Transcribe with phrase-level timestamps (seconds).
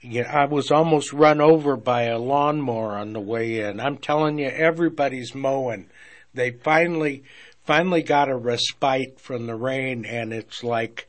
[0.00, 3.80] yeah, I was almost run over by a lawnmower on the way in.
[3.80, 5.88] I'm telling you, everybody's mowing.
[6.34, 7.24] They finally
[7.64, 11.08] finally got a respite from the rain, and it's like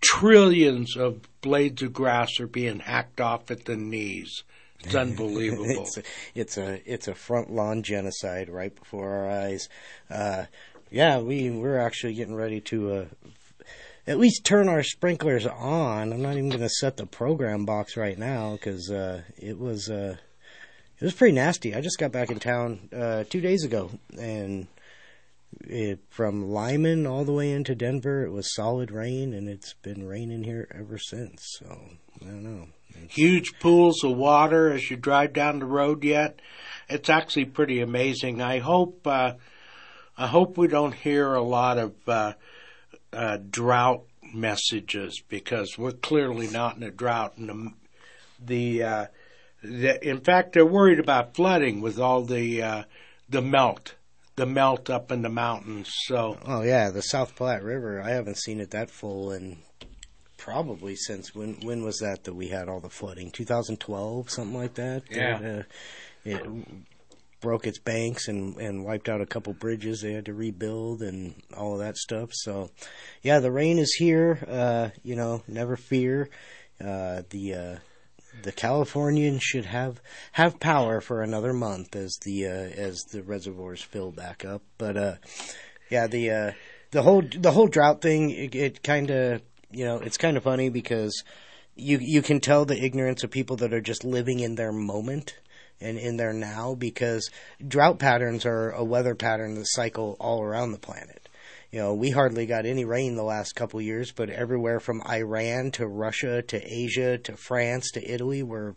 [0.00, 4.44] trillions of blades of grass are being hacked off at the knees.
[4.80, 5.82] It's unbelievable.
[5.82, 6.02] it's a,
[6.34, 9.68] it's a it's a front lawn genocide right before our eyes.
[10.10, 10.44] Uh,
[10.90, 13.04] yeah, we we're actually getting ready to uh,
[14.06, 16.12] at least turn our sprinklers on.
[16.12, 19.90] I'm not even going to set the program box right now because uh, it was
[19.90, 20.16] uh,
[20.98, 21.74] it was pretty nasty.
[21.74, 24.66] I just got back in town uh, two days ago and.
[25.62, 30.06] It, from Limon all the way into Denver, it was solid rain, and it's been
[30.06, 31.42] raining here ever since.
[31.58, 31.80] So
[32.20, 32.66] I don't know.
[33.08, 36.40] huge pools of water as you drive down the road yet.
[36.88, 38.42] It's actually pretty amazing.
[38.42, 39.34] I hope uh,
[40.18, 42.32] I hope we don't hear a lot of uh,
[43.12, 44.02] uh, drought
[44.34, 47.38] messages because we're clearly not in a drought.
[47.38, 47.72] And the,
[48.44, 49.06] the, uh,
[49.62, 52.82] the in fact, they're worried about flooding with all the uh,
[53.28, 53.94] the melt,
[54.34, 55.94] the melt up in the mountains.
[56.06, 58.02] So Oh yeah, the South Platte River.
[58.02, 59.58] I haven't seen it that full in
[60.36, 61.60] probably since when?
[61.60, 63.30] When was that that we had all the flooding?
[63.30, 65.02] 2012, something like that.
[65.10, 65.36] Yeah.
[65.36, 65.62] Uh,
[66.24, 66.46] it
[67.40, 70.00] broke its banks and and wiped out a couple bridges.
[70.00, 72.30] They had to rebuild and all of that stuff.
[72.32, 72.70] So,
[73.22, 74.38] yeah, the rain is here.
[74.48, 76.28] Uh, you know, never fear.
[76.80, 77.76] Uh, the uh,
[78.42, 80.00] the Californians should have
[80.32, 84.62] have power for another month as the uh, as the reservoirs fill back up.
[84.76, 85.14] But uh,
[85.90, 86.52] yeah, the uh,
[86.90, 90.44] the whole the whole drought thing it, it kind of you know it's kind of
[90.44, 91.24] funny because
[91.74, 95.34] you you can tell the ignorance of people that are just living in their moment
[95.80, 97.30] and in there now because
[97.66, 101.28] drought patterns are a weather pattern that cycle all around the planet.
[101.70, 105.70] You know, we hardly got any rain the last couple years, but everywhere from Iran
[105.72, 108.74] to Russia to Asia to France to Italy were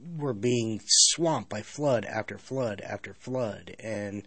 [0.00, 3.74] were being swamped by flood after flood after flood.
[3.80, 4.26] And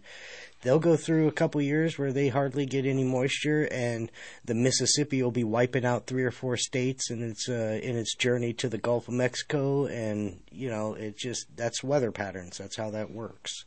[0.62, 4.10] they'll go through a couple years where they hardly get any moisture and
[4.44, 8.14] the Mississippi will be wiping out three or four states in its uh, in its
[8.14, 9.86] journey to the Gulf of Mexico.
[9.86, 12.58] And you know it just that's weather patterns.
[12.58, 13.64] That's how that works.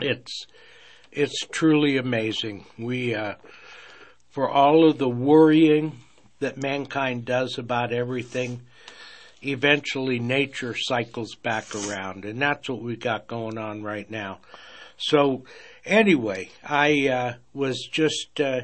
[0.00, 0.46] It's
[1.12, 2.66] it's truly amazing.
[2.78, 3.34] We uh,
[4.30, 6.00] for all of the worrying
[6.40, 8.62] that mankind does about everything,
[9.48, 14.38] eventually nature cycles back around, and that's what we got going on right now.
[14.98, 15.44] So,
[15.84, 18.62] anyway, I uh, was just uh,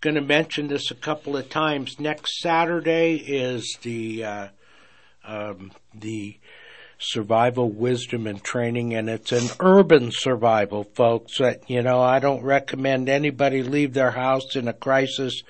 [0.00, 2.00] going to mention this a couple of times.
[2.00, 4.48] Next Saturday is the uh,
[5.24, 6.38] um, the
[7.00, 12.42] survival wisdom and training and it's an urban survival folks that you know I don't
[12.42, 15.42] recommend anybody leave their house in a crisis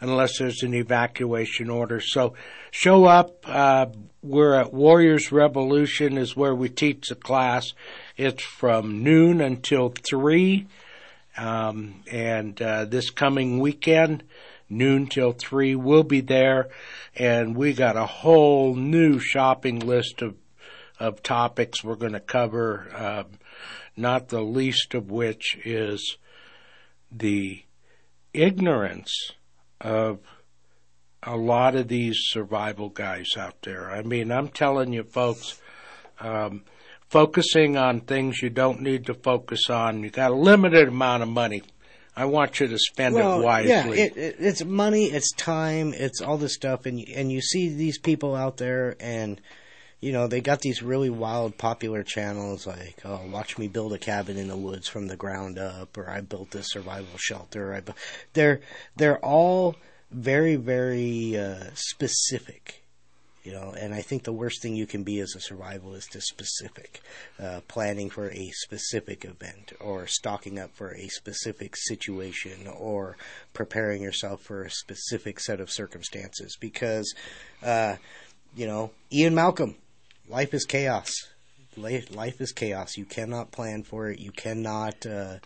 [0.00, 2.00] unless there's an evacuation order.
[2.00, 2.34] So
[2.70, 3.44] show up.
[3.44, 3.86] Uh,
[4.22, 7.72] we're at Warriors Revolution is where we teach the class.
[8.16, 10.66] It's from noon until 3
[11.36, 14.24] um, and uh, this coming weekend
[14.68, 16.68] noon till 3 we'll be there.
[17.14, 20.36] And we got a whole new shopping list of
[20.98, 23.38] of topics we're going to cover, um,
[23.96, 26.16] not the least of which is
[27.12, 27.62] the
[28.32, 29.32] ignorance
[29.80, 30.20] of
[31.22, 33.90] a lot of these survival guys out there.
[33.90, 35.60] I mean, I'm telling you, folks,
[36.20, 36.64] um,
[37.08, 40.02] focusing on things you don't need to focus on.
[40.02, 41.62] You got a limited amount of money.
[42.16, 43.68] I want you to spend well, it wisely.
[43.68, 47.68] Yeah, it, it, it's money, it's time, it's all this stuff, and and you see
[47.68, 49.38] these people out there, and
[50.00, 53.98] you know they got these really wild, popular channels like, oh, watch me build a
[53.98, 57.74] cabin in the woods from the ground up, or I built this survival shelter.
[57.74, 57.82] I,
[58.32, 58.60] they're
[58.96, 59.76] they're all
[60.10, 62.82] very very uh, specific
[63.46, 66.26] you know and i think the worst thing you can be as a survivalist is
[66.26, 67.00] specific
[67.40, 73.16] uh, planning for a specific event or stocking up for a specific situation or
[73.54, 77.14] preparing yourself for a specific set of circumstances because
[77.62, 77.94] uh,
[78.56, 79.76] you know ian malcolm
[80.28, 81.26] life is chaos
[81.76, 82.96] life is chaos.
[82.96, 84.18] You cannot plan for it.
[84.18, 85.04] You cannot.
[85.06, 85.38] Uh,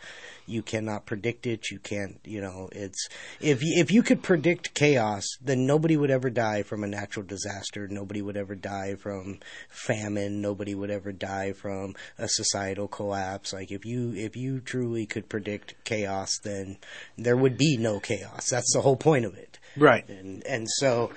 [0.46, 1.70] you cannot predict it.
[1.70, 2.18] You can't.
[2.24, 3.08] You know, it's
[3.40, 7.24] if you, if you could predict chaos, then nobody would ever die from a natural
[7.24, 7.86] disaster.
[7.88, 9.38] Nobody would ever die from
[9.68, 10.40] famine.
[10.40, 13.52] Nobody would ever die from a societal collapse.
[13.52, 16.78] Like if you if you truly could predict chaos, then
[17.16, 18.48] there would be no chaos.
[18.50, 19.58] That's the whole point of it.
[19.76, 20.08] Right.
[20.08, 21.10] And and so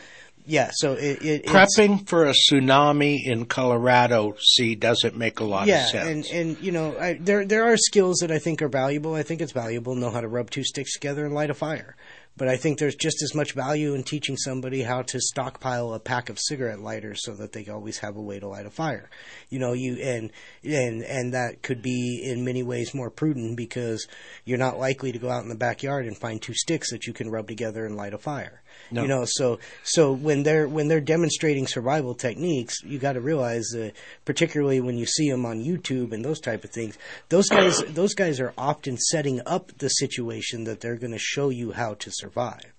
[0.46, 5.68] yeah, so it, it prepping for a tsunami in Colorado Sea doesn't make a lot
[5.68, 6.32] yeah, of sense.
[6.32, 9.16] Yeah, and and you know, I, there there are skills that I think are valuable.
[9.16, 11.54] I think it's valuable to know how to rub two sticks together and light a
[11.54, 11.96] fire.
[12.36, 16.00] But I think there's just as much value in teaching somebody how to stockpile a
[16.00, 19.12] pack of cigarette lighters so that they always have a way to light a fire.
[19.50, 20.32] You know, you and
[20.64, 24.08] and and that could be in many ways more prudent because
[24.46, 27.14] you're not likely to go out in the backyard and find two sticks that you
[27.14, 28.63] can rub together and light a fire.
[28.92, 29.02] No.
[29.02, 33.68] You know, so so when they're when they're demonstrating survival techniques, you got to realize
[33.74, 33.94] that
[34.26, 36.98] particularly when you see them on YouTube and those type of things,
[37.30, 41.50] those guys those guys are often setting up the situation that they're going to show
[41.50, 42.74] you how to survive.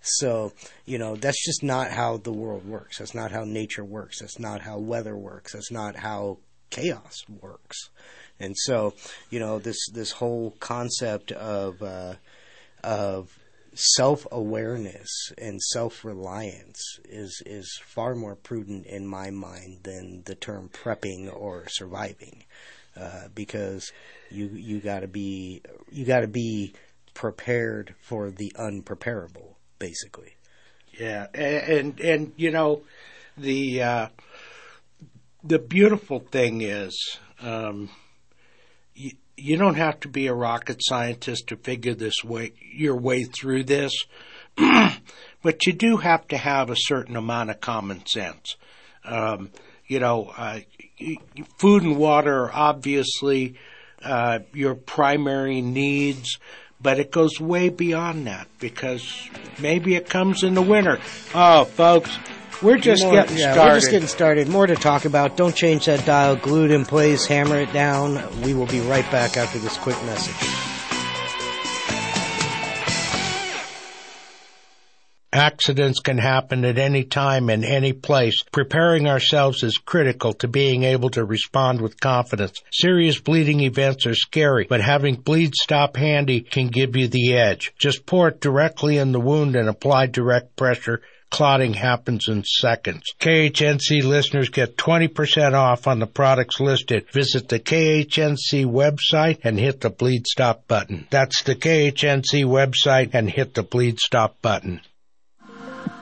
[0.00, 0.52] So,
[0.84, 2.98] you know, that's just not how the world works.
[2.98, 4.20] That's not how nature works.
[4.20, 5.52] That's not how weather works.
[5.52, 6.38] That's not how
[6.70, 7.90] chaos works.
[8.38, 8.94] And so,
[9.30, 12.14] you know, this this whole concept of uh,
[12.84, 13.36] of
[13.76, 20.34] self awareness and self reliance is is far more prudent in my mind than the
[20.34, 22.44] term prepping or surviving,
[22.96, 23.92] uh, because
[24.30, 26.72] you you got to be you got to be
[27.14, 30.34] prepared for the unpreparable, basically.
[30.98, 32.82] Yeah, and and, and you know
[33.36, 34.08] the uh,
[35.44, 37.18] the beautiful thing is.
[37.40, 37.90] Um,
[39.36, 43.64] you don't have to be a rocket scientist to figure this way your way through
[43.64, 43.92] this,
[44.56, 48.56] but you do have to have a certain amount of common sense.
[49.04, 49.50] Um,
[49.86, 50.60] you know, uh,
[51.58, 53.56] food and water are obviously
[54.02, 56.38] uh, your primary needs,
[56.80, 59.28] but it goes way beyond that because
[59.58, 60.98] maybe it comes in the winter.
[61.34, 62.18] Oh, folks,
[62.62, 63.70] we're just More, getting yeah, started.
[63.70, 64.48] We're just getting started.
[64.48, 65.36] More to talk about.
[65.36, 66.36] Don't change that dial.
[66.36, 67.26] Glue it in place.
[67.26, 68.42] Hammer it down.
[68.42, 70.66] We will be right back after this quick message.
[75.32, 78.42] Accidents can happen at any time and any place.
[78.52, 82.62] Preparing ourselves is critical to being able to respond with confidence.
[82.72, 87.74] Serious bleeding events are scary, but having bleed stop handy can give you the edge.
[87.78, 91.02] Just pour it directly in the wound and apply direct pressure
[91.36, 93.02] clotting happens in seconds.
[93.20, 97.10] KHNC listeners get 20% off on the products listed.
[97.12, 101.06] Visit the KHNC website and hit the bleed stop button.
[101.10, 104.80] That's the KHNC website and hit the bleed stop button.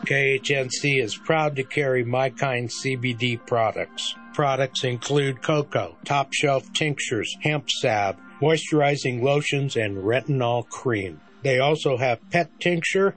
[0.05, 4.15] KHNC is proud to carry My Kind CBD products.
[4.35, 11.21] Products include cocoa, top shelf tinctures, hemp salve, moisturizing lotions, and retinol cream.
[11.43, 13.17] They also have pet tincture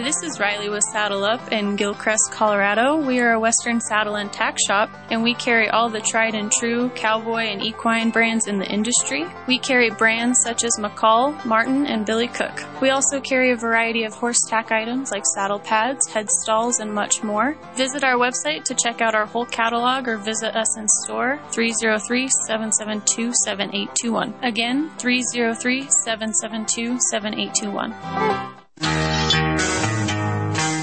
[0.00, 2.96] Hi, this is Riley with Saddle Up in Gilcrest, Colorado.
[2.96, 6.50] We are a Western saddle and tack shop, and we carry all the tried and
[6.50, 9.26] true cowboy and equine brands in the industry.
[9.46, 12.64] We carry brands such as McCall, Martin, and Billy Cook.
[12.80, 16.90] We also carry a variety of horse tack items like saddle pads, head stalls, and
[16.94, 17.58] much more.
[17.74, 22.26] Visit our website to check out our whole catalog or visit us in store 303
[22.46, 24.34] 772 7821.
[24.42, 28.60] Again, 303 772 7821.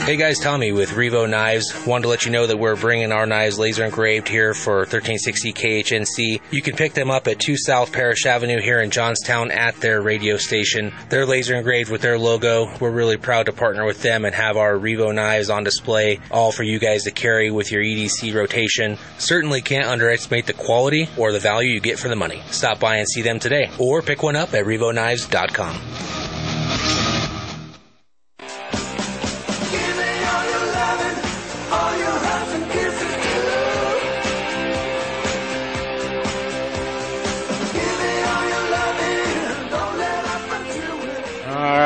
[0.08, 1.86] Hey guys, Tommy with Revo Knives.
[1.86, 5.52] Wanted to let you know that we're bringing our knives laser engraved here for 1360
[5.52, 6.40] KHNC.
[6.50, 10.02] You can pick them up at 2 South Parish Avenue here in Johnstown at their
[10.02, 10.94] radio station.
[11.10, 12.72] They're laser engraved with their logo.
[12.80, 16.54] We're really proud to partner with them and have our Revo knives on display, all
[16.54, 18.98] for you guys to carry with your EDC rotation.
[19.18, 22.42] Certainly can't underestimate the quality or the value you get for the money.
[22.50, 27.27] Stop by and see them today, or pick one up at RevoKnives.com.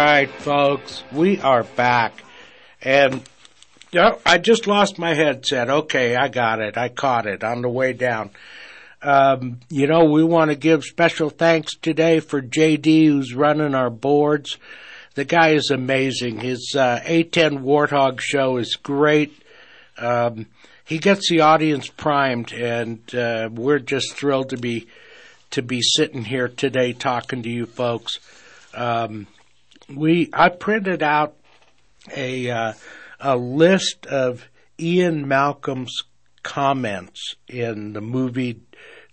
[0.03, 2.13] right, folks, we are back.
[2.81, 3.22] And
[3.93, 5.70] I just lost my headset.
[5.70, 6.77] Okay, I got it.
[6.77, 8.31] I caught it on the way down.
[9.03, 13.89] Um, you know, we want to give special thanks today for JD, who's running our
[13.89, 14.58] boards.
[15.15, 16.39] The guy is amazing.
[16.39, 19.34] His uh, A10 Warthog show is great.
[19.98, 20.48] Um,
[20.84, 24.88] he gets the audience primed, and uh, we're just thrilled to be
[25.51, 28.20] to be sitting here today talking to you folks.
[28.74, 29.27] Um,
[29.95, 31.36] we I printed out
[32.15, 32.74] a uh,
[33.19, 34.48] a list of
[34.79, 36.03] Ian Malcolm's
[36.43, 38.62] comments in the movie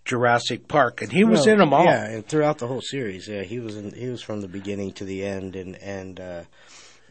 [0.05, 1.85] Jurassic Park, and he was well, in them all.
[1.85, 3.93] Yeah, and throughout the whole series, yeah, he was in.
[3.93, 6.43] He was from the beginning to the end, and and uh,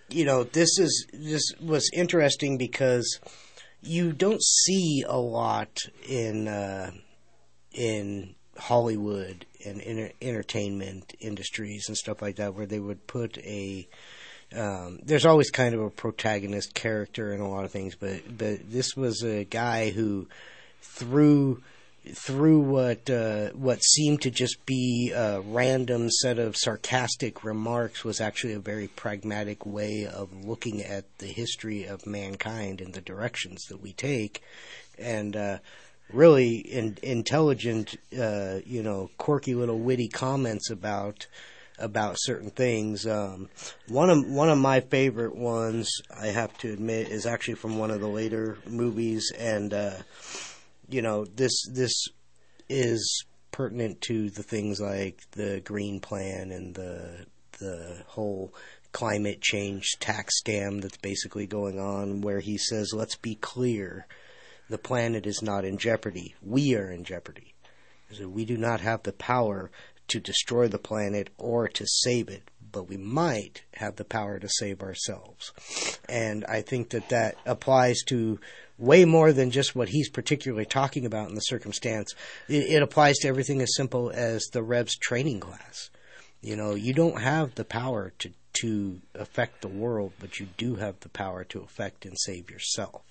[0.09, 3.19] you know this is this was interesting because
[3.81, 5.77] you don't see a lot
[6.09, 6.89] in uh,
[7.71, 13.87] in Hollywood and inter- entertainment industries and stuff like that, where they would put a
[14.55, 18.71] um, there's always kind of a protagonist character in a lot of things, but but
[18.71, 20.27] this was a guy who
[20.81, 21.61] through
[22.13, 28.21] through what uh, what seemed to just be a random set of sarcastic remarks was
[28.21, 33.65] actually a very pragmatic way of looking at the history of mankind and the directions
[33.65, 34.41] that we take,
[34.97, 35.57] and uh,
[36.11, 41.27] really in, intelligent, uh, you know, quirky little witty comments about
[41.79, 43.05] about certain things.
[43.05, 43.49] Um,
[43.87, 47.91] one of one of my favorite ones, I have to admit, is actually from one
[47.91, 49.97] of the later movies, and uh,
[50.89, 51.93] you know, this this
[52.69, 57.25] is pertinent to the things like the Green Plan and the
[57.59, 58.53] the whole
[58.91, 64.07] climate change tax scam that's basically going on, where he says, "Let's be clear."
[64.69, 66.36] The planet is not in jeopardy.
[66.41, 67.53] We are in jeopardy.
[68.12, 69.71] So we do not have the power
[70.09, 74.47] to destroy the planet or to save it, but we might have the power to
[74.50, 75.51] save ourselves.
[76.07, 78.39] And I think that that applies to
[78.77, 82.13] way more than just what he's particularly talking about in the circumstance.
[82.47, 85.89] It, it applies to everything as simple as the Rev's training class.
[86.41, 88.31] You know, you don't have the power to
[88.62, 93.06] to affect the world, but you do have the power to affect and save yourself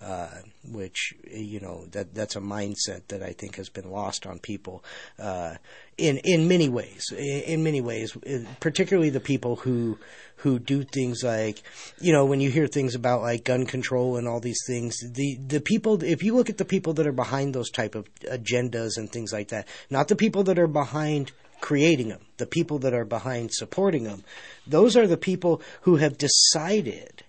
[0.00, 0.28] uh,
[0.64, 4.82] which you know that that's a mindset that I think has been lost on people
[5.18, 5.56] uh,
[5.98, 7.12] in in many ways.
[7.16, 8.16] In many ways,
[8.60, 9.98] particularly the people who
[10.36, 11.62] who do things like
[12.00, 15.38] you know when you hear things about like gun control and all these things the
[15.46, 18.96] the people if you look at the people that are behind those type of agendas
[18.96, 21.30] and things like that not the people that are behind
[21.60, 24.24] creating them the people that are behind supporting them
[24.66, 27.22] those are the people who have decided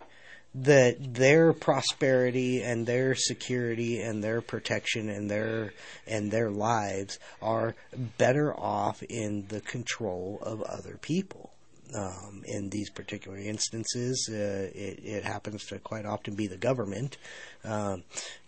[0.54, 5.74] that their prosperity and their security and their protection and their
[6.06, 7.76] and their lives are
[8.18, 11.52] better off in the control of other people.
[11.94, 17.18] Um, in these particular instances, uh, it, it, happens to quite often be the government.
[17.66, 18.04] Um,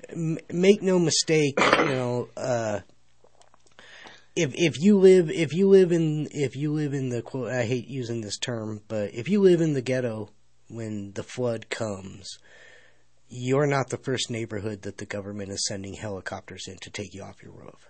[0.08, 2.30] m- make no mistake, you know.
[2.38, 2.80] Uh,
[4.36, 7.66] if if you live if you live in if you live in the quote I
[7.66, 10.30] hate using this term, but if you live in the ghetto
[10.70, 12.38] when the flood comes,
[13.30, 17.24] you're not the first neighborhood that the government is sending helicopters in to take you
[17.24, 17.90] off your roof.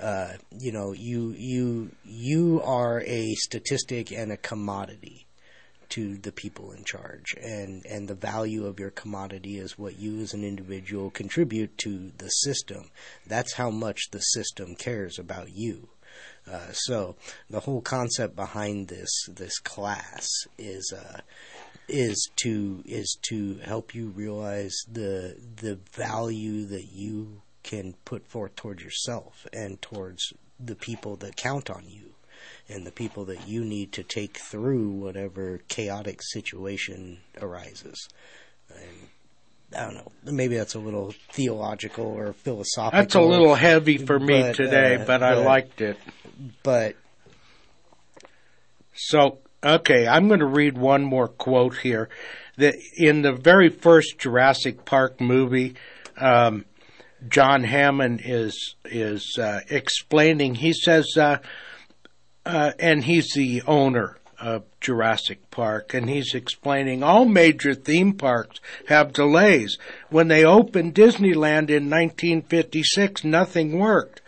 [0.00, 5.26] Uh, you know, you you you are a statistic and a commodity
[5.90, 10.20] to the people in charge, and and the value of your commodity is what you
[10.20, 12.90] as an individual contribute to the system.
[13.26, 15.88] That's how much the system cares about you.
[16.50, 17.16] Uh, so
[17.48, 20.26] the whole concept behind this this class
[20.58, 21.20] is uh,
[21.88, 28.56] is to is to help you realize the the value that you can put forth
[28.56, 32.14] towards yourself and towards the people that count on you
[32.68, 38.08] and the people that you need to take through whatever chaotic situation arises.
[38.70, 39.08] And
[39.76, 40.12] I don't know.
[40.24, 42.98] Maybe that's a little theological or philosophical.
[42.98, 45.98] That's a little heavy for me but, today, uh, but I liked it.
[46.62, 46.96] But
[48.94, 52.08] so Okay, I'm going to read one more quote here.
[52.56, 55.74] That in the very first Jurassic Park movie,
[56.18, 56.64] um,
[57.28, 60.56] John Hammond is is uh, explaining.
[60.56, 61.38] He says, uh,
[62.44, 68.58] uh, and he's the owner of Jurassic Park, and he's explaining all major theme parks
[68.88, 69.78] have delays.
[70.10, 74.20] When they opened Disneyland in 1956, nothing worked.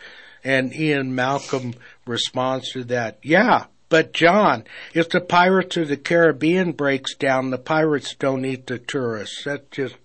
[0.45, 1.73] And Ian Malcolm
[2.05, 4.63] responds to that, yeah, but John,
[4.93, 9.43] if the Pirates of the Caribbean breaks down, the pirates don't eat the tourists.
[9.43, 9.95] That just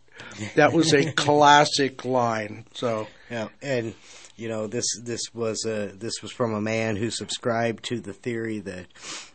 [0.55, 2.67] that was a classic line.
[2.75, 3.95] So yeah, and
[4.37, 8.13] you know this this was a this was from a man who subscribed to the
[8.13, 8.87] theory that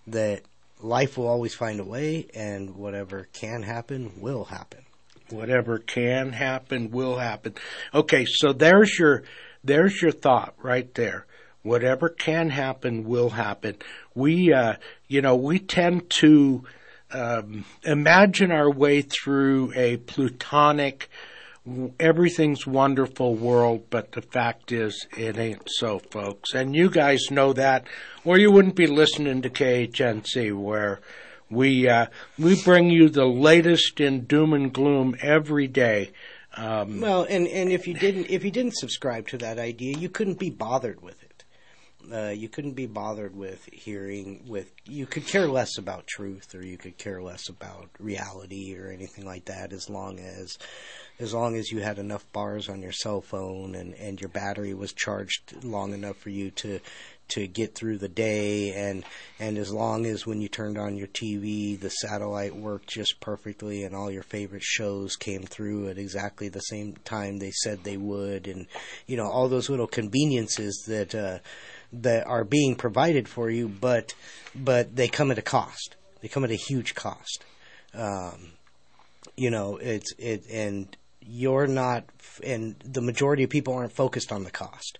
[0.07, 0.43] that
[0.81, 4.81] life will always find a way, and whatever can happen will happen.
[5.29, 7.55] Whatever can happen will happen.
[7.93, 9.23] Okay, so there's your
[9.63, 11.25] there's your thought right there.
[11.63, 13.77] Whatever can happen will happen.
[14.15, 14.75] We, uh,
[15.07, 16.63] you know, we tend to
[17.12, 21.10] um, imagine our way through a plutonic,
[22.00, 26.53] everything's wonderful world, but the fact is, it ain't so, folks.
[26.53, 27.86] And you guys know that,
[28.24, 31.01] or you wouldn't be listening to KHNC, where
[31.50, 32.07] we uh,
[32.39, 36.12] we bring you the latest in doom and gloom every day.
[36.57, 40.10] Um, well, and, and if you didn't if you didn't subscribe to that idea, you
[40.10, 41.25] couldn't be bothered with it.
[42.13, 46.63] Uh, you couldn't be bothered with hearing with you could care less about truth or
[46.63, 50.57] you could care less about reality or anything like that as long as
[51.19, 54.74] as long as you had enough bars on your cell phone and and your battery
[54.74, 56.79] was charged long enough for you to
[57.27, 58.74] to get through the day.
[58.74, 59.03] And
[59.39, 63.83] and as long as when you turned on your TV the satellite worked just perfectly
[63.83, 67.97] and all your favorite shows came through at exactly the same time they said they
[67.97, 68.47] would.
[68.47, 68.67] And
[69.07, 71.39] you know all those little conveniences that uh
[72.03, 74.13] that are being provided for you, but
[74.53, 75.95] but they come at a cost.
[76.21, 77.45] They come at a huge cost.
[77.93, 78.51] Um,
[79.35, 82.05] you know, it's it, and you're not,
[82.43, 84.99] and the majority of people aren't focused on the cost.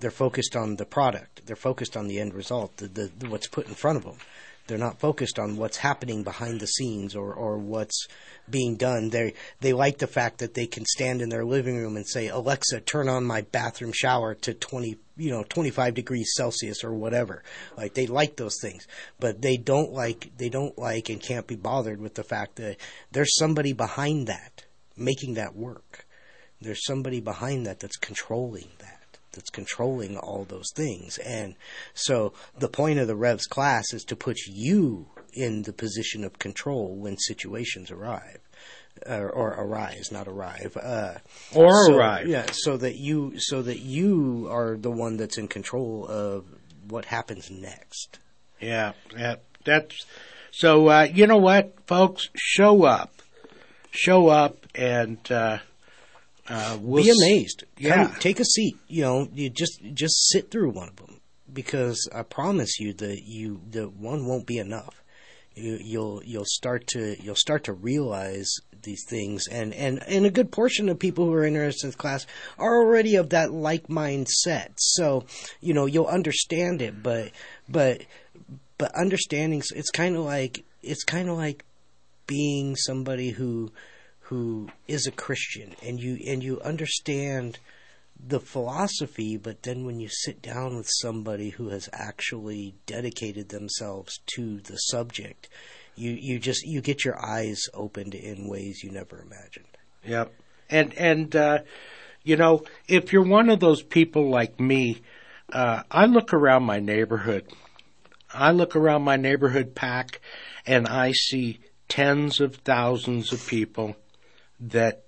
[0.00, 1.46] They're focused on the product.
[1.46, 4.18] They're focused on the end result, the, the, what's put in front of them.
[4.66, 8.08] They're not focused on what's happening behind the scenes or, or what's
[8.48, 9.10] being done.
[9.10, 12.28] They they like the fact that they can stand in their living room and say,
[12.28, 17.42] "Alexa, turn on my bathroom shower to 20, you know, 25 degrees Celsius or whatever."
[17.76, 18.86] Like they like those things,
[19.20, 22.78] but they don't like they don't like and can't be bothered with the fact that
[23.12, 24.64] there's somebody behind that
[24.96, 26.06] making that work.
[26.60, 28.93] There's somebody behind that that's controlling that
[29.34, 31.18] that's controlling all those things.
[31.18, 31.54] And
[31.92, 36.38] so the point of the Revs class is to put you in the position of
[36.38, 38.38] control when situations arrive.
[39.04, 41.14] Uh, or arise, not arrive, uh,
[41.52, 42.28] or so, arrive.
[42.28, 46.44] Yeah, so that you, so that you are the one that's in control of
[46.88, 48.20] what happens next.
[48.60, 50.06] Yeah, yeah, that's
[50.52, 50.88] so.
[50.88, 53.12] Uh, you know what, folks, show up,
[53.90, 55.58] show up, and uh,
[56.48, 57.64] uh, we'll be amazed.
[57.78, 58.76] Yeah, Come, take a seat.
[58.88, 61.20] You know, you just just sit through one of them
[61.52, 65.02] because I promise you that you the one won't be enough.
[65.54, 68.52] You, you'll you'll start to you'll start to realize
[68.82, 71.96] these things, and and and a good portion of people who are interested in the
[71.96, 72.26] class
[72.58, 74.72] are already of that like mindset.
[74.76, 75.24] So
[75.60, 77.30] you know you'll understand it, but
[77.68, 78.02] but
[78.76, 81.64] but understanding it's kind of like it's kind of like
[82.26, 83.72] being somebody who
[84.24, 87.58] who is a Christian and you and you understand
[88.26, 94.20] the philosophy, but then when you sit down with somebody who has actually dedicated themselves
[94.34, 95.48] to the subject,
[95.94, 99.76] you, you just you get your eyes opened in ways you never imagined.
[100.06, 100.32] Yep.
[100.70, 101.58] And and uh,
[102.22, 105.02] you know, if you're one of those people like me,
[105.52, 107.46] uh, I look around my neighborhood.
[108.32, 110.20] I look around my neighborhood pack
[110.66, 113.96] and I see tens of thousands of people
[114.60, 115.04] that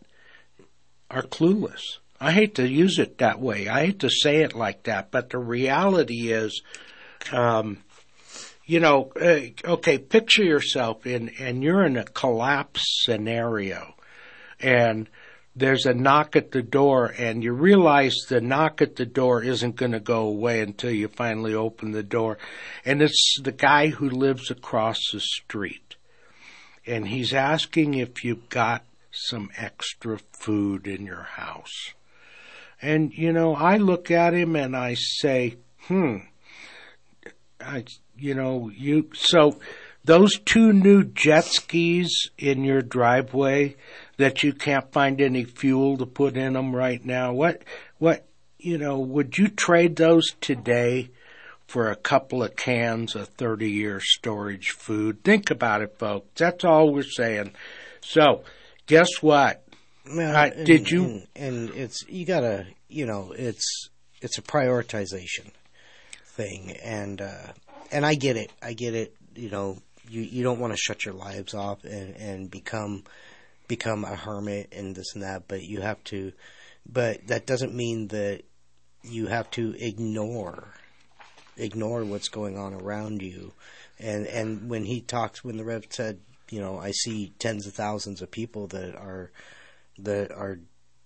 [1.10, 1.82] are clueless.
[2.20, 3.68] I hate to use it that way.
[3.68, 6.62] I hate to say it like that, but the reality is,
[7.32, 7.78] um,
[8.64, 13.94] you know, uh, okay, picture yourself in, and you're in a collapse scenario,
[14.58, 15.08] and
[15.54, 19.76] there's a knock at the door, and you realize the knock at the door isn't
[19.76, 22.38] going to go away until you finally open the door,
[22.84, 25.96] and it's the guy who lives across the street,
[26.86, 28.84] and he's asking if you've got
[29.16, 31.94] some extra food in your house.
[32.80, 36.18] And, you know, I look at him and I say, hmm,
[37.60, 37.84] I,
[38.18, 39.58] you know, you, so
[40.04, 43.76] those two new jet skis in your driveway
[44.18, 47.62] that you can't find any fuel to put in them right now, what,
[47.98, 48.26] what,
[48.58, 51.10] you know, would you trade those today
[51.66, 55.22] for a couple of cans of 30 year storage food.
[55.24, 56.28] Think about it, folks.
[56.36, 57.52] That's all we're saying.
[58.00, 58.44] So,
[58.86, 59.62] guess what?
[60.08, 63.88] Uh, and- did you- And, and it's you gotta, you know, it's
[64.22, 65.50] it's a prioritization
[66.24, 67.52] thing, and uh,
[67.90, 68.50] and I get it.
[68.62, 69.14] I get it.
[69.34, 73.04] You know, you you don't want to shut your lives off and and become
[73.68, 76.32] become a hermit and this and that, but you have to.
[76.90, 78.42] But that doesn't mean that
[79.02, 80.68] you have to ignore
[81.56, 83.52] ignore what's going on around you.
[83.98, 87.74] And and when he talks, when the Rev said, you know, I see tens of
[87.74, 89.30] thousands of people that are
[89.98, 90.58] that are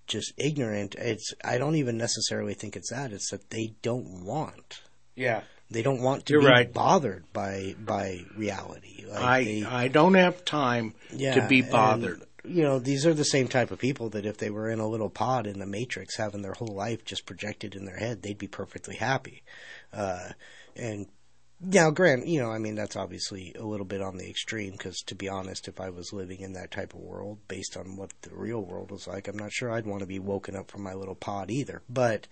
[0.06, 0.94] just ignorant.
[0.96, 3.12] It's I don't even necessarily think it's that.
[3.12, 4.80] It's that they don't want.
[5.14, 5.42] Yeah.
[5.70, 6.72] They don't want to You're be right.
[6.72, 9.04] bothered by by reality.
[9.08, 12.22] Like I, they- I don't have time yeah, to be and, bothered.
[12.44, 14.88] you know, these are the same type of people that if they were in a
[14.88, 18.36] little pod in the Matrix, having their whole life just projected in their head, they'd
[18.38, 19.42] be perfectly happy.
[19.92, 20.30] Uh,
[20.74, 21.06] and
[21.62, 24.98] now, Grant, you know, I mean, that's obviously a little bit on the extreme because,
[25.06, 28.12] to be honest, if I was living in that type of world, based on what
[28.22, 30.82] the real world was like, I'm not sure I'd want to be woken up from
[30.82, 31.82] my little pod either.
[31.88, 32.26] But,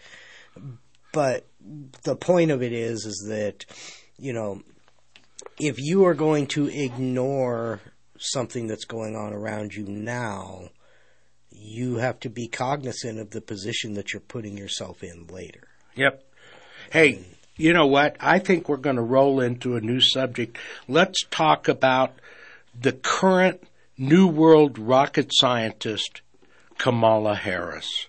[1.13, 1.47] but
[2.05, 3.67] the point of it is, is that,
[4.19, 4.63] you know,
[5.59, 7.81] if you are going to ignore
[8.19, 10.71] something that's going on around you now,
[11.51, 15.69] you have to be cognizant of the position that you're putting yourself in later.
[15.97, 16.25] Yep.
[16.91, 17.27] Hey,
[17.59, 18.17] you know what?
[18.21, 20.57] I think we're going to roll into a new subject.
[20.87, 22.15] Let's talk about
[22.81, 23.63] the current
[23.99, 26.23] New World rocket scientist,
[26.79, 28.07] Kamala Harris.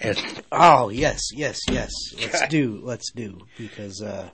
[0.00, 0.16] And
[0.52, 1.90] Oh yes, yes, yes.
[2.16, 2.80] Let's do.
[2.82, 4.28] Let's do because uh,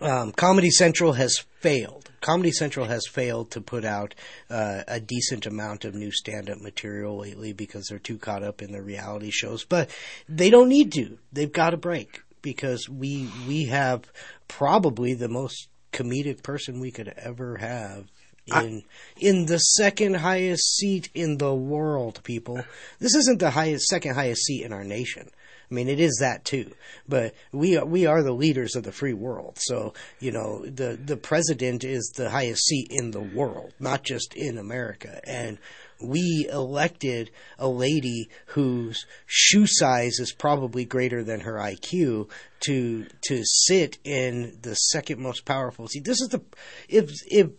[0.00, 2.10] um, Comedy Central has failed.
[2.20, 4.14] Comedy Central has failed to put out
[4.48, 8.72] uh, a decent amount of new stand-up material lately because they're too caught up in
[8.72, 9.64] their reality shows.
[9.64, 9.88] But
[10.28, 11.18] they don't need to.
[11.32, 14.10] They've got a break because we we have
[14.48, 18.06] probably the most comedic person we could ever have
[18.46, 18.82] in
[19.16, 22.64] in the second highest seat in the world, people.
[22.98, 25.30] This isn't the highest second highest seat in our nation.
[25.70, 26.72] I mean, it is that too,
[27.08, 29.56] but we are, we are the leaders of the free world.
[29.60, 34.34] So you know, the the president is the highest seat in the world, not just
[34.34, 35.20] in America.
[35.24, 35.58] And
[36.02, 42.28] we elected a lady whose shoe size is probably greater than her IQ
[42.60, 46.04] to to sit in the second most powerful seat.
[46.04, 46.42] This is the
[46.88, 47.50] if if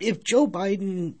[0.00, 1.14] if Joe Biden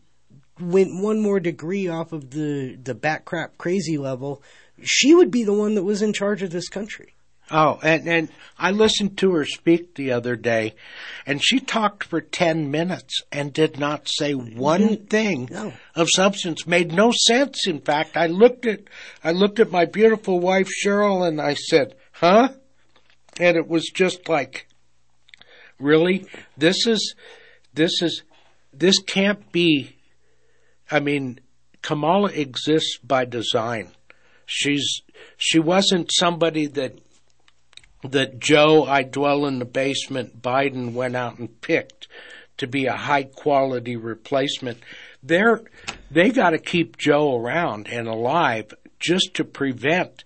[0.60, 4.42] went one more degree off of the the bat crap crazy level,
[4.82, 7.14] she would be the one that was in charge of this country.
[7.52, 10.74] Oh, and and I listened to her speak the other day,
[11.26, 15.04] and she talked for ten minutes and did not say one mm-hmm.
[15.04, 15.72] thing No.
[15.94, 16.66] of substance.
[16.66, 17.66] Made no sense.
[17.66, 18.80] In fact, I looked at
[19.22, 22.48] I looked at my beautiful wife Cheryl, and I said, "Huh?"
[23.38, 24.66] And it was just like,
[25.78, 27.14] really, this is
[27.74, 28.22] this is
[28.72, 29.96] this can't be.
[30.90, 31.40] I mean,
[31.80, 33.92] Kamala exists by design.
[34.46, 35.02] She's
[35.36, 36.98] she wasn't somebody that
[38.02, 42.08] that Joe I dwell in the basement Biden went out and picked
[42.58, 44.78] to be a high quality replacement.
[45.22, 45.62] They're
[46.10, 50.24] they got to keep Joe around and alive just to prevent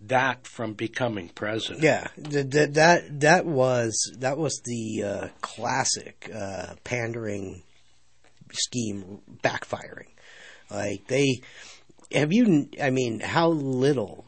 [0.00, 1.82] that from becoming president.
[1.82, 7.62] Yeah, th- th- that that was that was the uh, classic uh, pandering
[8.52, 10.08] scheme backfiring.
[10.70, 11.40] Like they
[12.12, 12.68] have you.
[12.80, 14.24] I mean, how little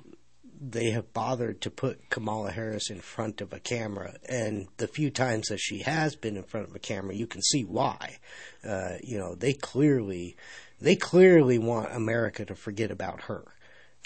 [0.60, 5.10] they have bothered to put Kamala Harris in front of a camera, and the few
[5.10, 8.18] times that she has been in front of a camera, you can see why.
[8.66, 10.36] Uh, you know, they clearly
[10.80, 13.44] they clearly want America to forget about her.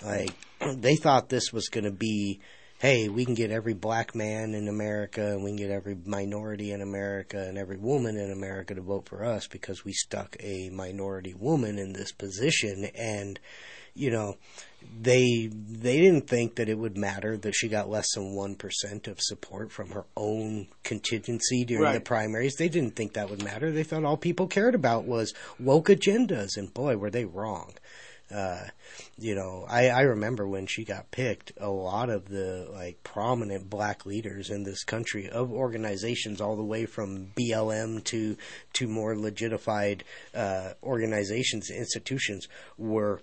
[0.05, 0.35] Like
[0.77, 2.41] they thought this was going to be,
[2.79, 6.73] hey, we can get every black man in America, and we can get every minority
[6.73, 10.71] in America, and every woman in America to vote for us because we stuck a
[10.71, 13.39] minority woman in this position, and
[13.95, 14.37] you know,
[15.01, 19.09] they they didn't think that it would matter that she got less than one percent
[19.09, 22.57] of support from her own contingency during the primaries.
[22.57, 23.71] They didn't think that would matter.
[23.71, 27.75] They thought all people cared about was woke agendas, and boy, were they wrong.
[28.35, 28.69] Uh,
[29.19, 33.69] you know, I, I remember when she got picked, a lot of the like prominent
[33.69, 38.37] black leaders in this country of organizations all the way from BLM to
[38.75, 42.47] to more legitified uh, organizations, institutions
[42.79, 43.21] were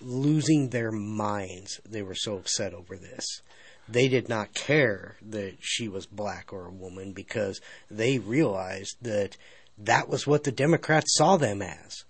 [0.00, 1.80] losing their minds.
[1.88, 3.24] They were so upset over this.
[3.88, 9.36] They did not care that she was black or a woman because they realized that
[9.78, 12.04] that was what the Democrats saw them as.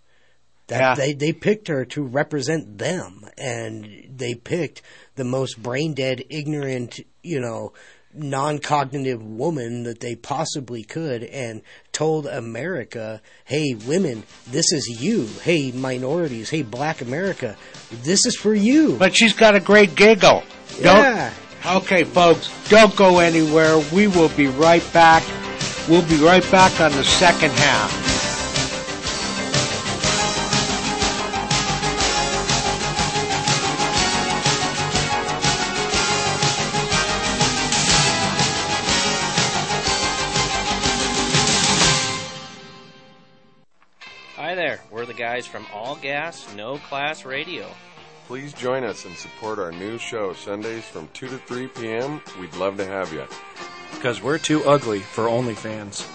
[0.66, 0.94] That Yeah.
[0.94, 4.82] they, they picked her to represent them and they picked
[5.14, 7.72] the most brain dead, ignorant, you know,
[8.14, 15.28] non-cognitive woman that they possibly could and told America, "Hey, women, this is you.
[15.42, 16.50] Hey, minorities.
[16.50, 17.56] Hey, Black America,
[18.02, 20.42] this is for you." But she's got a great giggle.
[20.80, 21.32] yeah.
[21.64, 23.78] Don't, okay, folks, don't go anywhere.
[23.92, 25.22] We will be right back.
[25.88, 28.07] We'll be right back on the second half.
[45.28, 47.66] Guys from All Gas, No Class Radio.
[48.26, 52.22] Please join us and support our new show Sundays from 2 to 3 p.m.
[52.40, 53.26] We'd love to have you.
[53.92, 56.08] Because we're too ugly for OnlyFans.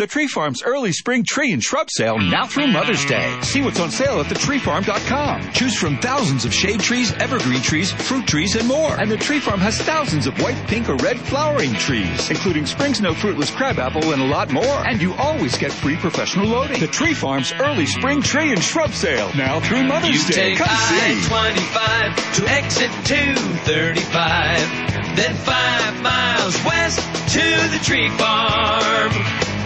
[0.00, 3.38] The Tree Farm's early spring tree and shrub sale now through Mother's Day.
[3.42, 5.52] See what's on sale at thetreefarm.com.
[5.52, 8.98] Choose from thousands of shade trees, evergreen trees, fruit trees, and more.
[8.98, 12.94] And the Tree Farm has thousands of white, pink, or red flowering trees, including spring
[12.94, 14.88] snow fruitless crabapple and a lot more.
[14.88, 16.80] And you always get free professional loading.
[16.80, 20.54] The Tree Farm's early spring tree and shrub sale now through Mother's you Day.
[20.54, 21.28] Take Come see.
[21.28, 27.00] I-25 to exit 235, then five miles west
[27.34, 29.59] to the Tree Farm.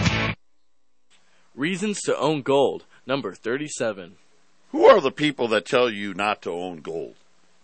[1.55, 4.17] Reasons to own gold, number 37.
[4.73, 7.15] Who are the people that tell you not to own gold?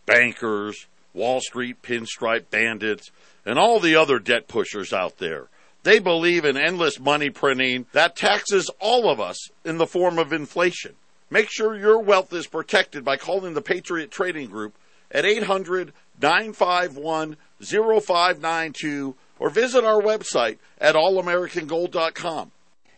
[0.06, 3.12] Bankers, Wall Street pinstripe bandits,
[3.46, 5.48] and all the other debt pushers out there.
[5.84, 10.32] They believe in endless money printing that taxes all of us in the form of
[10.32, 10.94] inflation.
[11.30, 14.74] Make sure your wealth is protected by calling the Patriot Trading Group
[15.12, 22.52] at 800 951 0592 or visit our website at allamericangold.com.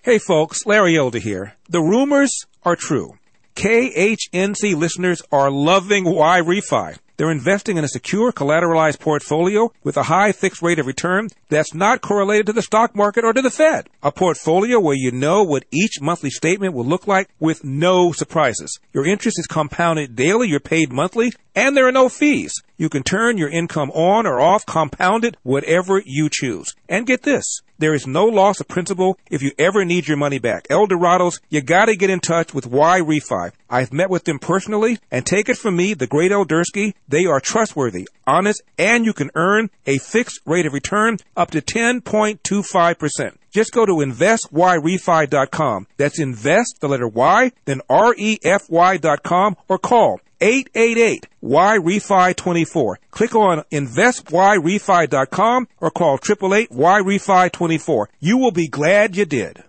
[0.05, 1.53] Hey folks, Larry Elder here.
[1.69, 3.13] The rumors are true.
[3.55, 6.97] KHNC listeners are loving Y Refy.
[7.15, 11.73] They're investing in a secure collateralized portfolio with a high fixed rate of return that's
[11.73, 13.87] not correlated to the stock market or to the Fed.
[14.01, 18.77] A portfolio where you know what each monthly statement will look like with no surprises.
[18.91, 22.53] Your interest is compounded daily, you're paid monthly, and there are no fees.
[22.75, 26.75] You can turn your income on or off, compounded, whatever you choose.
[26.89, 27.61] And get this.
[27.79, 30.67] There is no loss of principal if you ever need your money back.
[30.69, 33.51] Eldorados, you gotta get in touch with Y Refy.
[33.69, 37.39] I've met with them personally, and take it from me, the great Eldersky, they are
[37.39, 43.37] trustworthy, honest, and you can earn a fixed rate of return up to 10.25%.
[43.51, 45.87] Just go to investyrefy.com.
[45.97, 52.99] That's invest, the letter Y, then R-E-F-Y.com, or call 888 Y Refy 24.
[53.11, 58.09] Click on investyrefy.com or call 888 Y Refy 24.
[58.19, 59.63] You will be glad you did.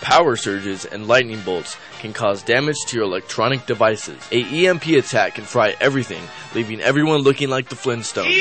[0.00, 4.18] Power surges and lightning bolts can cause damage to your electronic devices.
[4.30, 6.22] A EMP attack can fry everything,
[6.54, 8.32] leaving everyone looking like the Flintstones.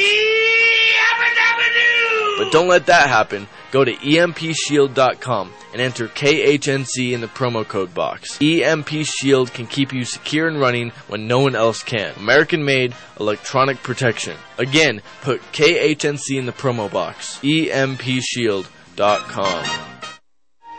[2.37, 3.47] But don't let that happen.
[3.71, 8.37] Go to EMPShield.com and enter KHNC in the promo code box.
[8.41, 12.13] EMP Shield can keep you secure and running when no one else can.
[12.17, 14.35] American made electronic protection.
[14.57, 17.39] Again, put KHNC in the promo box.
[17.39, 19.63] EMPShield.com.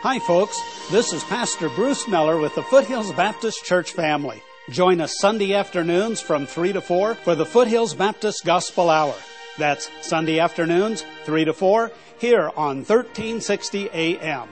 [0.01, 0.61] Hi, folks.
[0.91, 4.43] This is Pastor Bruce Miller with the Foothills Baptist Church family.
[4.69, 9.15] Join us Sunday afternoons from 3 to 4 for the Foothills Baptist Gospel Hour.
[9.57, 14.49] That's Sunday afternoons, 3 to 4, here on 1360 AM.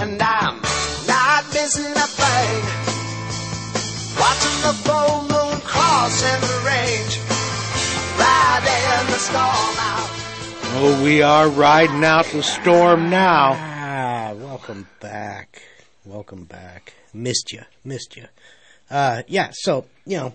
[0.00, 0.62] And I'm
[1.06, 2.62] not missing a thing.
[4.18, 7.18] Watching the full moon cross in the range.
[8.18, 10.10] Riding the storm out.
[10.76, 13.52] Oh, we are riding out the storm now.
[13.54, 15.62] Ah, welcome back.
[16.06, 16.94] Welcome back.
[17.12, 17.62] Missed you.
[17.84, 18.24] Missed you.
[18.90, 20.32] Uh, yeah, so, you know,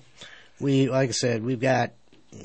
[0.60, 1.92] we, like I said, we've got,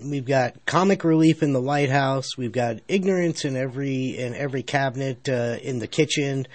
[0.04, 2.36] we've got comic relief in the lighthouse.
[2.36, 6.46] We've got ignorance in every, in every cabinet, uh, in the kitchen.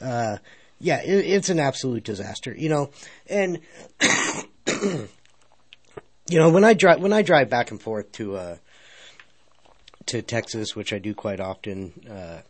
[0.00, 0.38] Uh,
[0.78, 2.90] yeah, it, it's an absolute disaster, you know,
[3.28, 3.60] and,
[4.66, 5.08] you
[6.30, 8.56] know, when I drive, when I drive back and forth to, uh,
[10.06, 12.40] to Texas, which I do quite often, uh,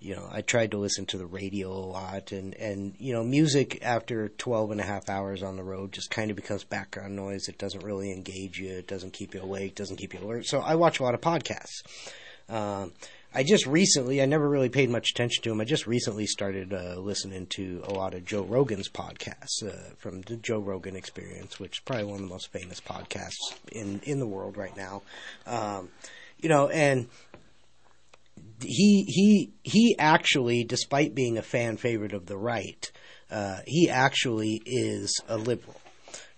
[0.00, 3.24] you know, I tried to listen to the radio a lot and, and, you know,
[3.24, 7.16] music after 12 and a half hours on the road just kind of becomes background
[7.16, 7.48] noise.
[7.48, 8.72] It doesn't really engage you.
[8.72, 10.46] It doesn't keep you awake, doesn't keep you alert.
[10.46, 11.82] So I watch a lot of podcasts.
[12.48, 12.92] Um,
[13.34, 15.60] I just recently, I never really paid much attention to him.
[15.60, 20.22] I just recently started uh, listening to a lot of Joe Rogan's podcasts uh, from
[20.22, 24.18] the Joe Rogan Experience, which is probably one of the most famous podcasts in in
[24.18, 25.02] the world right now.
[25.46, 25.90] Um,
[26.40, 27.08] you know, and
[28.60, 32.90] he he he actually, despite being a fan favorite of the right,
[33.30, 35.80] uh, he actually is a liberal.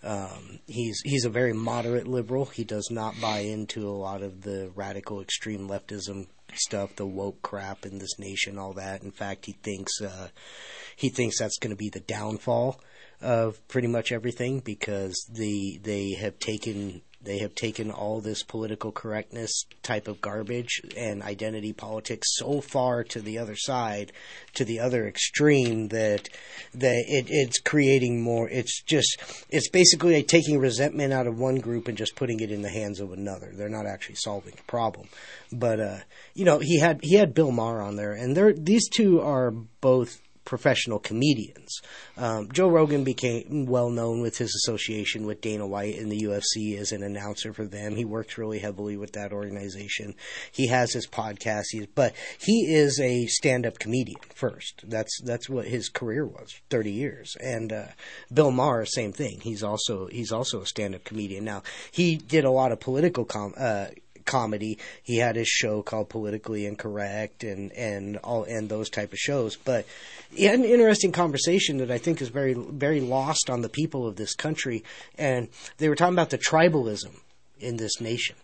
[0.02, 2.46] Um, he's he's a very moderate liberal.
[2.46, 7.42] He does not buy into a lot of the radical extreme leftism stuff, the woke
[7.42, 9.02] crap in this nation, all that.
[9.02, 10.28] In fact, he thinks uh,
[10.96, 12.80] he thinks that's going to be the downfall
[13.20, 18.92] of pretty much everything because the they have taken they have taken all this political
[18.92, 24.12] correctness type of garbage and identity politics so far to the other side,
[24.54, 26.28] to the other extreme that
[26.74, 28.48] that it, it's creating more.
[28.48, 32.50] It's just it's basically like taking resentment out of one group and just putting it
[32.50, 33.52] in the hands of another.
[33.54, 35.08] They're not actually solving the problem.
[35.52, 35.98] But uh,
[36.34, 39.50] you know, he had he had Bill Maher on there, and they these two are
[39.50, 41.80] both professional comedians.
[42.16, 46.78] Um, Joe Rogan became well known with his association with Dana White in the UFC
[46.78, 47.94] as an announcer for them.
[47.94, 50.14] He works really heavily with that organization.
[50.52, 54.84] He has his podcast, he's, but he is a stand-up comedian first.
[54.86, 57.36] That's that's what his career was, thirty years.
[57.40, 57.86] And uh,
[58.32, 59.40] Bill Maher, same thing.
[59.40, 61.44] He's also he's also a stand-up comedian.
[61.44, 63.54] Now he did a lot of political com.
[63.56, 63.86] Uh,
[64.24, 64.78] comedy.
[65.02, 69.56] He had his show called Politically Incorrect and and all and those type of shows.
[69.56, 69.86] But
[70.34, 74.06] he had an interesting conversation that I think is very very lost on the people
[74.06, 74.84] of this country.
[75.18, 77.10] And they were talking about the tribalism
[77.58, 78.36] in this nation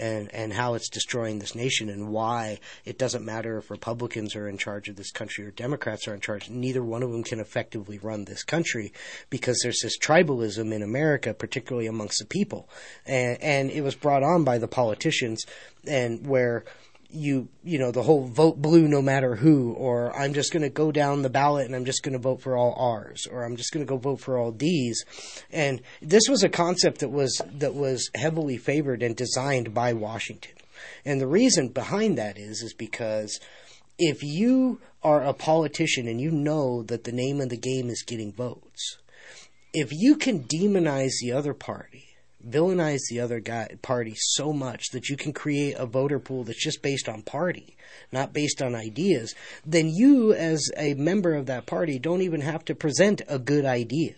[0.00, 4.48] and, and how it's destroying this nation and why it doesn't matter if Republicans are
[4.48, 6.48] in charge of this country or Democrats are in charge.
[6.48, 8.92] Neither one of them can effectively run this country
[9.28, 12.68] because there's this tribalism in America, particularly amongst the people.
[13.04, 15.44] And, and it was brought on by the politicians
[15.86, 16.64] and where
[17.12, 20.68] you you know the whole vote blue no matter who or i'm just going to
[20.68, 23.56] go down the ballot and i'm just going to vote for all r's or i'm
[23.56, 25.04] just going to go vote for all d's.
[25.50, 30.54] And this was a concept that was that was heavily favored and designed by washington.
[31.04, 33.40] And the reason behind that is is because
[33.98, 38.04] if you are a politician and you know that the name of the game is
[38.06, 38.98] getting votes
[39.72, 42.09] if you can demonize the other party
[42.48, 46.62] villainize the other guy party so much that you can create a voter pool that's
[46.62, 47.76] just based on party,
[48.12, 52.64] not based on ideas, then you as a member of that party don't even have
[52.64, 54.14] to present a good idea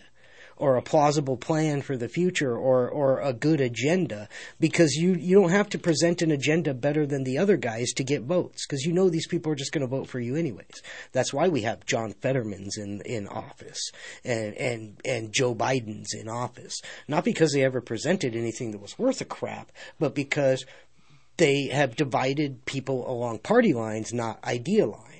[0.57, 4.27] or a plausible plan for the future or, or a good agenda
[4.59, 8.03] because you, you don't have to present an agenda better than the other guys to
[8.03, 10.81] get votes because you know these people are just going to vote for you anyways.
[11.11, 13.91] That's why we have John Fetterman's in, in office
[14.23, 16.81] and, and, and Joe Biden's in office.
[17.07, 20.65] Not because they ever presented anything that was worth a crap, but because
[21.37, 25.12] they have divided people along party lines, not idea lines.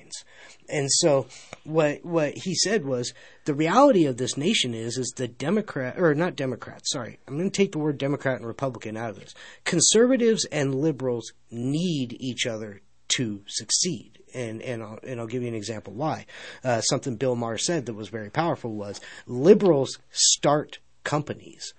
[0.68, 1.26] And so
[1.64, 3.12] what what he said was
[3.44, 7.18] the reality of this nation is is the Democrat or not Democrats, sorry.
[7.26, 9.34] I'm going to take the word Democrat and Republican out of this.
[9.64, 12.80] Conservatives and liberals need each other
[13.16, 14.18] to succeed.
[14.34, 16.26] And and I'll, and I'll give you an example why.
[16.62, 21.74] Uh, something Bill Maher said that was very powerful was liberals start companies,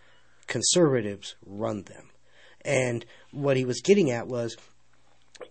[0.47, 2.11] conservatives run them.
[2.63, 4.55] And what he was getting at was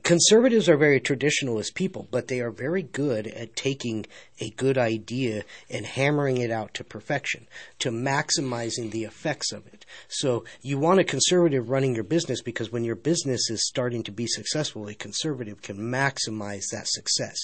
[0.02, 4.06] conservatives are very traditionalist people, but they are very good at taking
[4.40, 7.46] a good idea and hammering it out to perfection,
[7.78, 9.84] to maximizing the effects of it.
[10.08, 14.12] So you want a conservative running your business because when your business is starting to
[14.12, 17.36] be successful, a conservative can maximize that success.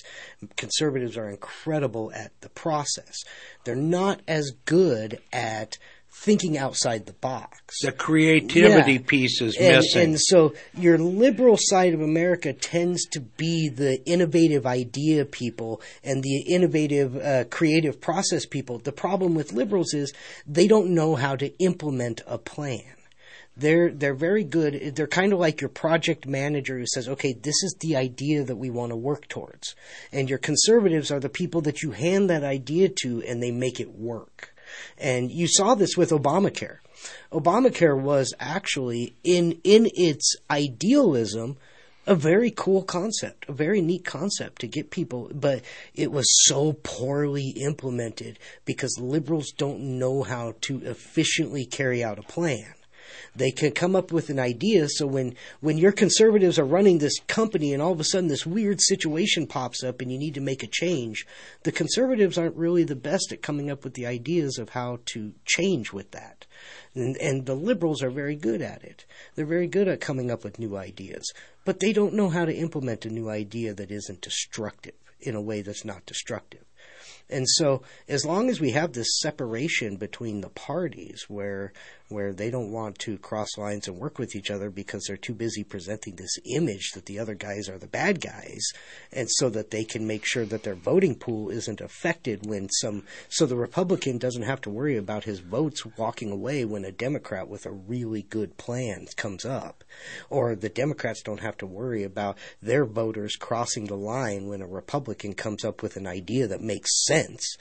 [0.57, 3.17] Conservatives are incredible at the process.
[3.65, 5.79] They're not as good at
[6.13, 7.77] thinking outside the box.
[7.83, 8.99] The creativity Yeah.
[9.07, 10.03] piece is and, missing.
[10.03, 16.23] And so your liberal side of America tends to be the innovative idea people and
[16.23, 18.79] the innovative uh, creative process people.
[18.79, 20.13] The problem with liberals is
[20.47, 22.83] they don't know how to implement a plan.
[23.57, 24.95] They're they're very good.
[24.95, 28.57] They're kind of like your project manager who says, "Okay, this is the idea that
[28.57, 29.75] we want to work towards."
[30.13, 33.79] And your conservatives are the people that you hand that idea to and they make
[33.81, 34.55] it work.
[34.99, 36.79] And you saw this with Obamacare.
[37.33, 41.57] Obamacare was actually in in its idealism
[42.07, 45.63] a very cool concept, a very neat concept to get people, but
[45.95, 52.23] it was so poorly implemented because liberals don't know how to efficiently carry out a
[52.23, 52.75] plan.
[53.35, 54.89] They can come up with an idea.
[54.89, 58.47] So when, when your conservatives are running this company and all of a sudden this
[58.47, 61.27] weird situation pops up and you need to make a change,
[61.63, 65.33] the conservatives aren't really the best at coming up with the ideas of how to
[65.45, 66.47] change with that.
[66.95, 69.05] And, and the liberals are very good at it.
[69.35, 71.33] They're very good at coming up with new ideas,
[71.65, 75.41] but they don't know how to implement a new idea that isn't destructive in a
[75.41, 76.65] way that's not destructive.
[77.29, 81.73] And so, as long as we have this separation between the parties, where
[82.11, 85.35] where they don't want to cross lines and work with each other because they're too
[85.35, 88.73] busy presenting this image that the other guys are the bad guys,
[89.13, 93.05] and so that they can make sure that their voting pool isn't affected when some.
[93.29, 97.49] So the Republican doesn't have to worry about his votes walking away when a Democrat
[97.49, 99.85] with a really good plan comes up,
[100.29, 104.67] or the Democrats don't have to worry about their voters crossing the line when a
[104.67, 107.57] Republican comes up with an idea that makes sense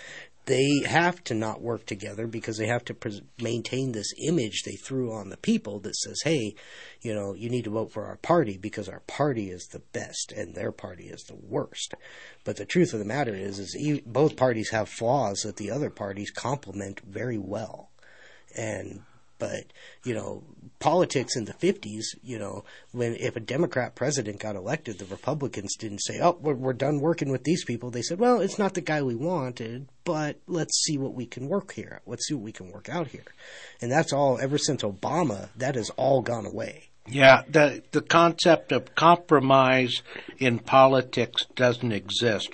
[0.50, 4.76] they have to not work together because they have to pres maintain this image they
[4.76, 6.56] threw on the people that says, hey,
[7.02, 10.32] you know, you need to vote for our party because our party is the best
[10.32, 11.93] and their party is the worst.
[12.43, 15.70] But the truth of the matter is, is e both parties have flaws that the
[15.70, 17.91] other parties complement very well.
[18.58, 19.04] And
[19.40, 19.64] but
[20.04, 20.44] you know
[20.80, 25.76] politics in the 50s you know when if a democrat president got elected the republicans
[25.78, 27.90] didn't say oh we're, we're done working with these people.
[27.90, 31.48] They said well it's not the guy we wanted but let's see what we can
[31.48, 33.26] work here let's see what we can work out here.
[33.82, 36.90] And that's all ever since obama that has all gone away.
[37.08, 40.04] Yeah, the the concept of compromise
[40.38, 42.50] in politics doesn't exist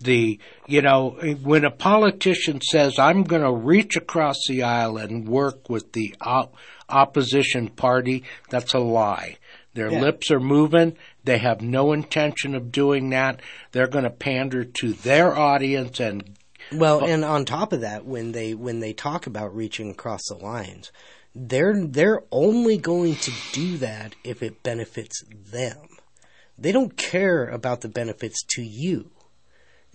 [0.00, 1.10] the you know
[1.42, 6.14] when a politician says i'm going to reach across the aisle and work with the
[6.20, 6.54] op-
[6.88, 9.38] opposition party that's a lie.
[9.74, 10.00] Their yeah.
[10.00, 10.96] lips are moving.
[11.24, 13.40] They have no intention of doing that.
[13.72, 16.36] They're going to pander to their audience and
[16.72, 17.06] well oh.
[17.06, 20.90] and on top of that when they when they talk about reaching across the lines
[21.32, 25.86] they're they're only going to do that if it benefits them.
[26.58, 29.10] They don't care about the benefits to you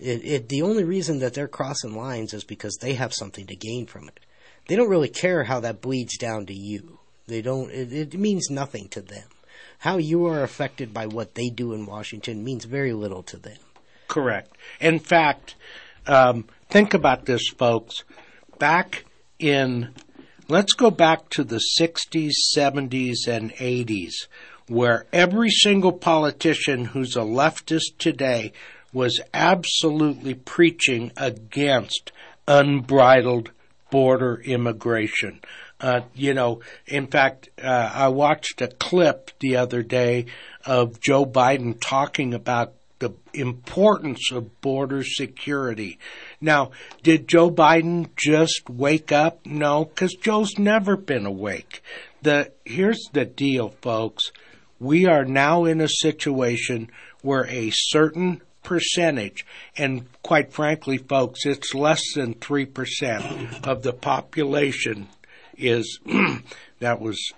[0.02, 3.56] it, it, the only reason that they're crossing lines is because they have something to
[3.56, 4.20] gain from it.
[4.66, 6.98] They don't really care how that bleeds down to you.
[7.26, 7.70] They don't.
[7.70, 9.28] It, it means nothing to them.
[9.78, 13.58] How you are affected by what they do in Washington means very little to them.
[14.08, 14.56] Correct.
[14.80, 15.56] In fact,
[16.06, 18.04] um, think about this, folks.
[18.58, 19.04] Back
[19.38, 19.94] in,
[20.48, 24.12] let's go back to the 60s, 70s, and 80s,
[24.68, 28.52] where every single politician who's a leftist today
[28.92, 32.12] was absolutely preaching against
[32.46, 33.50] unbridled
[33.90, 35.40] border immigration.
[35.80, 40.26] Uh, you know, in fact, uh, I watched a clip the other day
[40.64, 45.98] of Joe Biden talking about the importance of border security.
[46.40, 46.70] Now,
[47.02, 49.44] did Joe Biden just wake up?
[49.44, 51.82] No, because Joe's never been awake.
[52.22, 54.30] The here's the deal, folks.
[54.78, 56.90] We are now in a situation
[57.22, 59.46] where a certain percentage.
[59.76, 65.08] And quite frankly, folks, it's less than 3% of the population
[65.56, 65.98] is,
[66.80, 67.32] that was,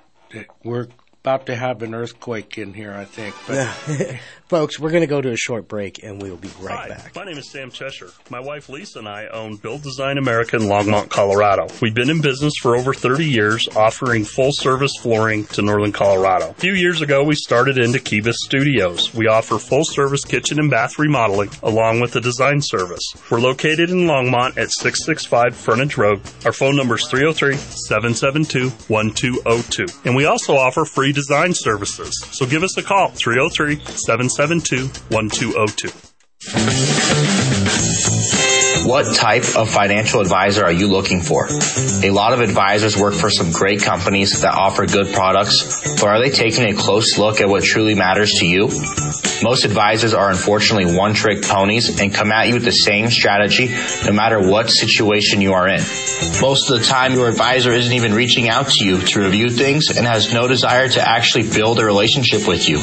[0.62, 0.88] we're
[1.24, 3.34] about to have an earthquake in here, I think.
[3.46, 4.20] But.
[4.48, 7.16] Folks, we're going to go to a short break and we'll be right Hi, back.
[7.16, 8.10] My name is Sam Cheshire.
[8.28, 11.66] My wife Lisa and I own Build Design America in Longmont, Colorado.
[11.80, 16.50] We've been in business for over 30 years, offering full service flooring to Northern Colorado.
[16.50, 19.14] A few years ago, we started into Kivas Studios.
[19.14, 23.02] We offer full service kitchen and bath remodeling along with a design service.
[23.30, 26.20] We're located in Longmont at 665 Frontage Road.
[26.44, 29.86] Our phone number is 303 772 1202.
[30.04, 32.12] And we also offer free design services.
[32.32, 36.13] So give us a call 303 772 772 1202.
[38.84, 41.48] What type of financial advisor are you looking for?
[42.02, 46.22] A lot of advisors work for some great companies that offer good products, but are
[46.22, 48.68] they taking a close look at what truly matters to you?
[49.42, 53.74] Most advisors are unfortunately one trick ponies and come at you with the same strategy
[54.06, 55.80] no matter what situation you are in.
[56.40, 59.96] Most of the time, your advisor isn't even reaching out to you to review things
[59.96, 62.78] and has no desire to actually build a relationship with you.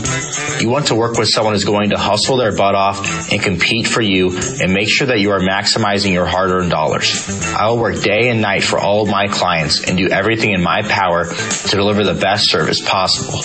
[0.60, 3.88] You want to work with someone who's going to hustle their butt off and compete
[3.88, 4.32] for you
[4.62, 7.28] and make sure that you are maximizing your hard earned dollars.
[7.54, 10.62] I will work day and night for all of my clients and do everything in
[10.62, 13.42] my power to deliver the best service possible.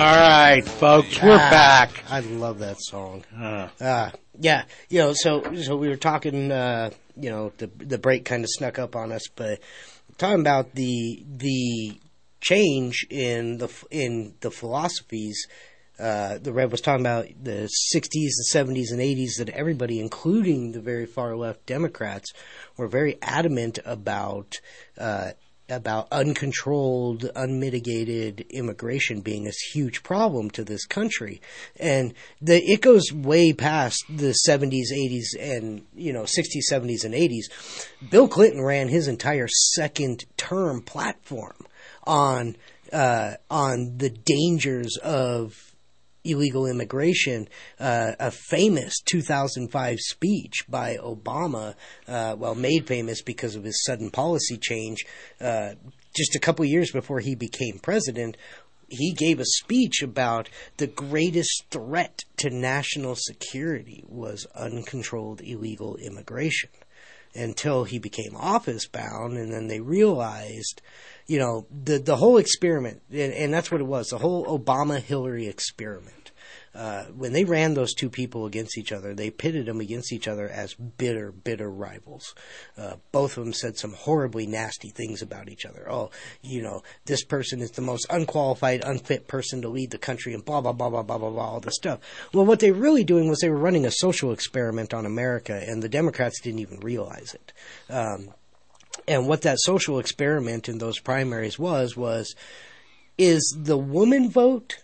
[0.00, 2.04] Right, folks, we're Ah, back.
[2.10, 3.24] I love that song.
[3.36, 3.68] Uh.
[3.80, 6.50] Uh, yeah, you know, so so we were talking.
[6.52, 9.60] Uh, you know, the the break kind of snuck up on us, but
[10.18, 11.98] talking about the the
[12.40, 15.46] change in the in the philosophies.
[15.98, 20.72] Uh, the Rev was talking about the 60s, the 70s, and 80s that everybody, including
[20.72, 22.34] the very far left Democrats,
[22.76, 24.56] were very adamant about
[24.98, 25.30] uh,
[25.68, 31.40] about uncontrolled, unmitigated immigration being this huge problem to this country,
[31.78, 37.14] and the it goes way past the 70s, 80s, and you know 60s, 70s, and
[37.14, 37.44] 80s.
[38.10, 41.66] Bill Clinton ran his entire second term platform
[42.04, 42.56] on
[42.92, 45.65] uh, on the dangers of
[46.30, 47.48] illegal immigration,
[47.78, 51.74] uh, a famous 2005 speech by Obama,
[52.08, 55.04] uh, well, made famous because of his sudden policy change,
[55.40, 55.72] uh,
[56.16, 58.36] just a couple years before he became president.
[58.88, 66.70] He gave a speech about the greatest threat to national security was uncontrolled illegal immigration
[67.36, 70.80] until he became office bound and then they realized
[71.26, 75.00] you know the the whole experiment and, and that's what it was the whole Obama
[75.00, 76.15] Hillary experiment
[76.76, 80.28] uh, when they ran those two people against each other, they pitted them against each
[80.28, 82.34] other as bitter, bitter rivals.
[82.76, 85.90] Uh, both of them said some horribly nasty things about each other.
[85.90, 86.10] Oh,
[86.42, 90.44] you know, this person is the most unqualified, unfit person to lead the country, and
[90.44, 92.00] blah, blah, blah, blah, blah, blah, blah, all this stuff.
[92.34, 95.58] Well, what they were really doing was they were running a social experiment on America,
[95.66, 97.52] and the Democrats didn't even realize it.
[97.88, 98.34] Um,
[99.08, 102.34] and what that social experiment in those primaries was, was
[103.16, 104.76] is the woman vote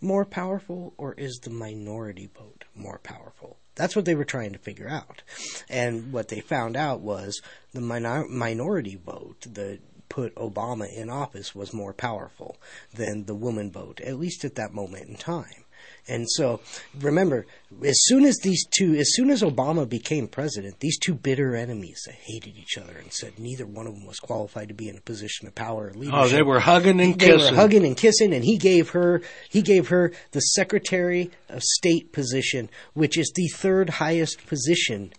[0.00, 3.58] more powerful or is the minority vote more powerful?
[3.74, 5.22] That's what they were trying to figure out.
[5.68, 7.40] And what they found out was
[7.72, 12.56] the minor- minority vote that put Obama in office was more powerful
[12.94, 15.65] than the woman vote, at least at that moment in time.
[16.08, 16.60] And so,
[17.00, 17.46] remember,
[17.84, 22.00] as soon as these two, as soon as Obama became president, these two bitter enemies
[22.06, 24.96] that hated each other and said neither one of them was qualified to be in
[24.96, 26.14] a position of power or leadership.
[26.14, 27.50] Oh, they were hugging and They kissing.
[27.54, 32.12] were hugging and kissing, and he gave her, he gave her the Secretary of State
[32.12, 35.12] position, which is the third highest position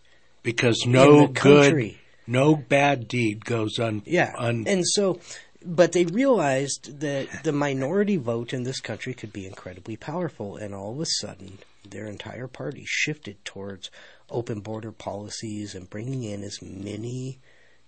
[0.44, 1.98] because in no the good, country.
[2.26, 4.02] no bad deed goes un.
[4.06, 5.20] Yeah, un- and so,
[5.66, 10.74] but they realized that the minority vote in this country could be incredibly powerful, and
[10.74, 11.58] all of a sudden,
[11.90, 13.90] their entire party shifted towards
[14.30, 17.40] open border policies and bringing in as many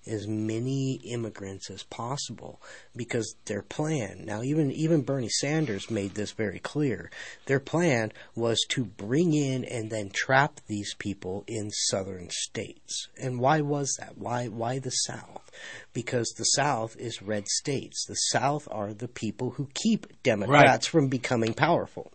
[0.10, 2.62] as many immigrants as possible
[2.96, 7.10] because their plan now even even Bernie Sanders made this very clear
[7.46, 13.08] their plan was to bring in and then trap these people in southern states.
[13.20, 14.18] And why was that?
[14.18, 15.52] Why why the south?
[15.94, 18.06] Because the south is red states.
[18.08, 22.12] The south are the people who keep democrats from becoming powerful.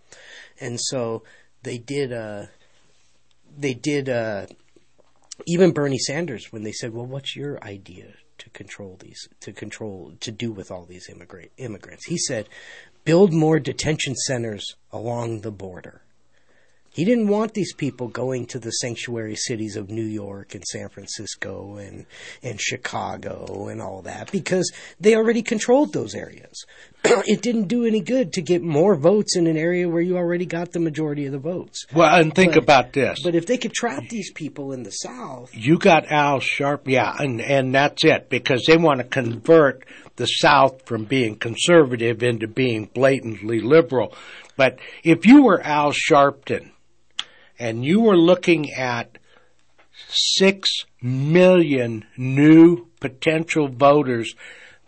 [0.61, 1.23] And so
[1.63, 2.47] they did uh
[3.57, 4.47] they did uh
[5.47, 10.13] even Bernie Sanders, when they said, "Well, what's your idea to control these, to control,
[10.21, 12.49] to do with all these immigrant immigrants?" He said,
[13.05, 16.04] "Build more detention centers along the border."
[16.95, 20.89] He didn't want these people going to the sanctuary cities of New York and San
[20.89, 22.07] Francisco and
[22.41, 26.65] and Chicago and all that because they already controlled those areas.
[27.05, 30.47] it didn't do any good to get more votes in an area where you already
[30.47, 31.85] got the majority of the votes.
[31.93, 33.19] Well, and think But- about this.
[33.25, 37.13] But if they could trap these people in the South, You got Al Sharp, yeah,
[37.19, 39.85] and and that's it because they want to convert
[40.15, 44.15] the South from being conservative into being blatantly liberal.
[44.57, 46.71] But if you were Al Sharpton
[47.59, 49.19] and you were looking at
[50.09, 54.35] six million new potential voters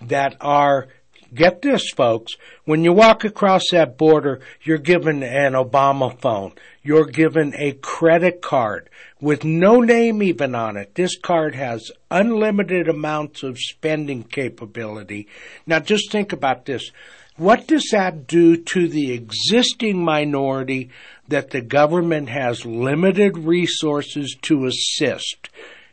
[0.00, 0.88] that are
[1.34, 6.52] get this folks when you walk across that border you're given an obama phone.
[6.82, 8.88] You're given a credit card
[9.20, 10.94] with no name even on it.
[10.94, 15.26] This card has unlimited amounts of spending capability.
[15.66, 16.92] Now just think about this
[17.36, 20.90] what does that do to the existing minority
[21.28, 25.50] that the government has limited resources to assist?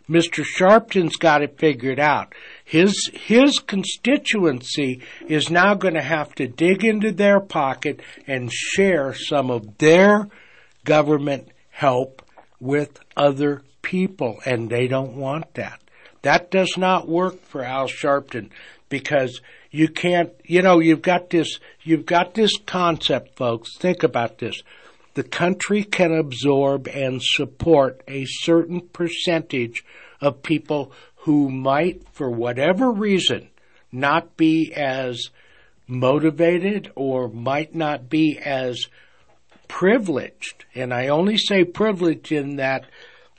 [0.09, 0.43] Mr.
[0.43, 2.33] Sharpton's got it figured out.
[2.65, 9.13] His his constituency is now going to have to dig into their pocket and share
[9.13, 10.27] some of their
[10.83, 12.21] government help
[12.59, 15.79] with other people, and they don't want that.
[16.21, 18.49] That does not work for Al Sharpton
[18.89, 19.41] because
[19.73, 23.75] you can't, you know, you've got this, you've got this concept, folks.
[23.75, 24.61] Think about this.
[25.15, 29.83] The country can absorb and support a certain percentage
[30.21, 33.49] of people who might, for whatever reason,
[33.91, 35.29] not be as
[35.87, 38.85] motivated or might not be as
[39.67, 40.65] privileged.
[40.75, 42.85] And I only say privileged in that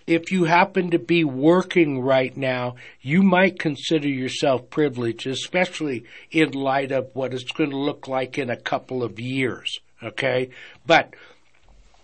[0.07, 6.53] if you happen to be working right now, you might consider yourself privileged, especially in
[6.53, 9.79] light of what it's going to look like in a couple of years.
[10.03, 10.51] Okay?
[10.87, 11.15] But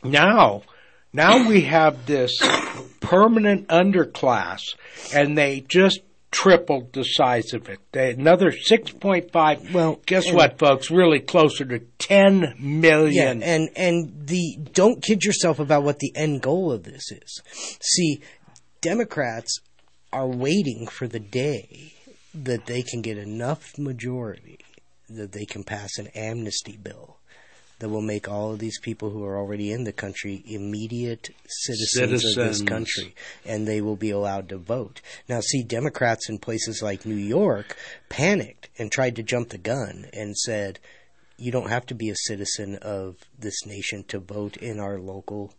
[0.03, 0.63] now,
[1.13, 2.41] now we have this
[3.01, 4.61] permanent underclass
[5.15, 7.81] and they just tripled the size of it.
[7.93, 9.73] They, another 6.5.
[9.73, 10.91] Well, guess what, folks?
[10.91, 13.41] Really closer to 10 million.
[13.41, 17.43] Yeah, and and the don't kid yourself about what the end goal of this is.
[17.81, 18.21] See,
[18.81, 19.61] Democrats
[20.13, 21.95] are waiting for the day
[22.35, 24.59] that they can get enough majority
[25.09, 27.20] that they can pass an amnesty bill
[27.81, 32.25] that will make all of these people who are already in the country immediate citizens,
[32.37, 33.15] of this country
[33.45, 35.01] and they will be allowed to vote.
[35.29, 37.77] Now see Democrats in places like New York
[38.09, 40.79] panicked and tried to jump the gun and said
[41.37, 45.55] you don't have to be a citizen of this nation to vote in our local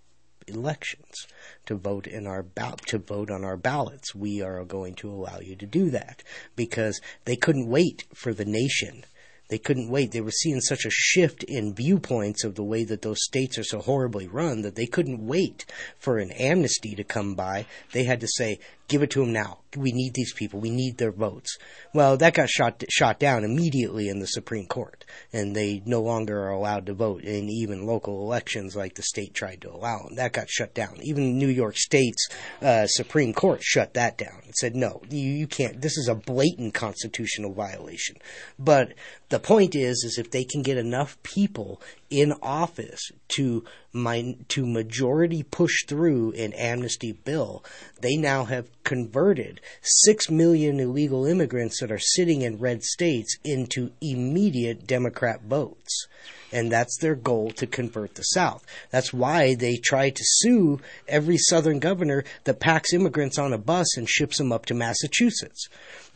[0.48, 1.28] elections
[1.66, 5.40] to vote in our ball- to vote on our ballots we are going to allow
[5.40, 6.24] you to do that
[6.56, 9.04] because they couldn't wait for the nation
[9.52, 10.14] they couldn't wait.
[10.14, 13.66] They were seeing such a shift in viewpoints of the way that those states are
[13.66, 15.66] so horribly run that they couldn't wait
[16.00, 17.66] for an amnesty to come by.
[17.92, 19.60] They had to say give it to them now.
[19.78, 20.60] We need these people.
[20.60, 21.58] We need their votes.
[21.94, 26.44] Well that got shot shot down immediately in the supreme court and they no longer
[26.44, 30.16] are allowed to vote in even local elections like the state tried to allow them
[30.16, 30.98] that got shut down.
[31.02, 32.28] Even new york state's
[32.62, 35.82] uh, supreme court shut that down and said no you, you can't.
[35.82, 38.18] This is a blatant constitutional violation.
[38.60, 38.94] But
[39.30, 41.82] the point is is if they can get enough people
[42.12, 47.64] in office to min- to majority push through an amnesty bill,
[48.02, 53.92] they now have converted six million illegal immigrants that are sitting in red states into
[54.02, 56.08] immediate Democrat votes.
[56.54, 58.66] And that's their goal to convert the South.
[58.90, 63.96] That's why they try to sue every Southern governor that packs immigrants on a bus
[63.96, 65.70] and ships them up to Massachusetts.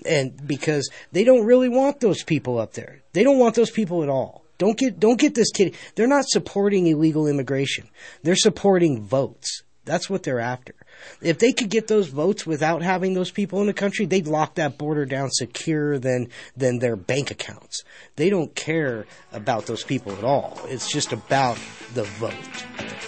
[0.06, 3.02] And because they don't really want those people up there.
[3.14, 4.45] They don't want those people at all.
[4.58, 5.76] Don't get don't get this kid.
[5.96, 7.90] They're not supporting illegal immigration.
[8.24, 9.64] They're supporting votes.
[9.86, 10.74] That's what they're after.
[11.22, 14.56] If they could get those votes without having those people in the country, they'd lock
[14.56, 17.84] that border down secure than than their bank accounts.
[18.16, 20.60] They don't care about those people at all.
[20.66, 21.58] It's just about
[21.94, 22.34] the vote.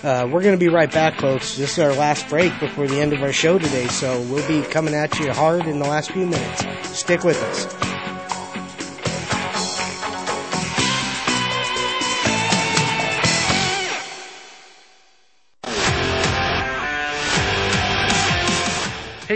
[0.04, 1.58] Uh, we're going to be right back, folks.
[1.58, 4.62] This is our last break before the end of our show today, so we'll be
[4.70, 6.64] coming at you hard in the last few minutes.
[6.98, 7.97] Stick with us.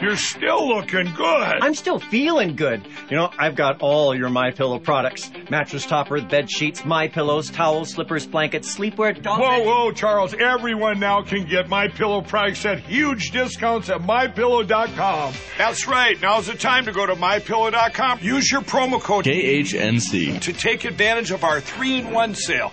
[0.00, 1.58] You're still looking good.
[1.62, 2.86] I'm still feeling good.
[3.10, 7.50] You know, I've got all your My Pillow products: mattress topper, bed sheets, My Pillows,
[7.50, 9.20] towels, slippers, blankets, sleepwear.
[9.20, 10.34] Dog Whoa, whoa, Charles!
[10.34, 15.34] Everyone now can get My Pillow products at huge discounts at MyPillow.com.
[15.56, 16.20] That's right.
[16.20, 18.18] Now's the time to go to MyPillow.com.
[18.20, 20.40] Use your promo code KHNC.
[20.42, 22.72] to take advantage of our three-in-one sale.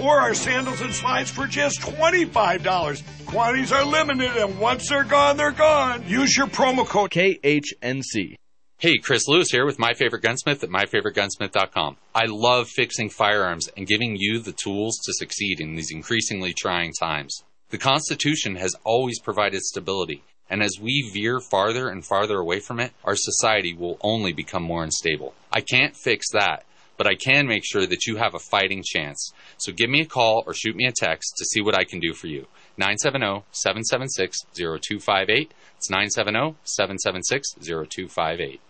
[0.00, 3.26] or our sandals and slides for just $25.
[3.26, 6.04] Quantities are limited and once they're gone, they're gone.
[6.06, 8.36] Use your promo code KHNC.
[8.78, 11.96] Hey, Chris Lewis here with My Favorite Gunsmith at MyFavoriteGunsmith.com.
[12.14, 16.92] I love fixing firearms and giving you the tools to succeed in these increasingly trying
[16.92, 17.42] times.
[17.70, 22.78] The Constitution has always provided stability, and as we veer farther and farther away from
[22.78, 25.32] it, our society will only become more unstable.
[25.50, 26.66] I can't fix that,
[26.96, 29.32] but I can make sure that you have a fighting chance.
[29.58, 32.00] So give me a call or shoot me a text to see what I can
[32.00, 32.46] do for you.
[32.78, 35.52] 970 776 0258.
[35.76, 38.60] It's 970 776 0258.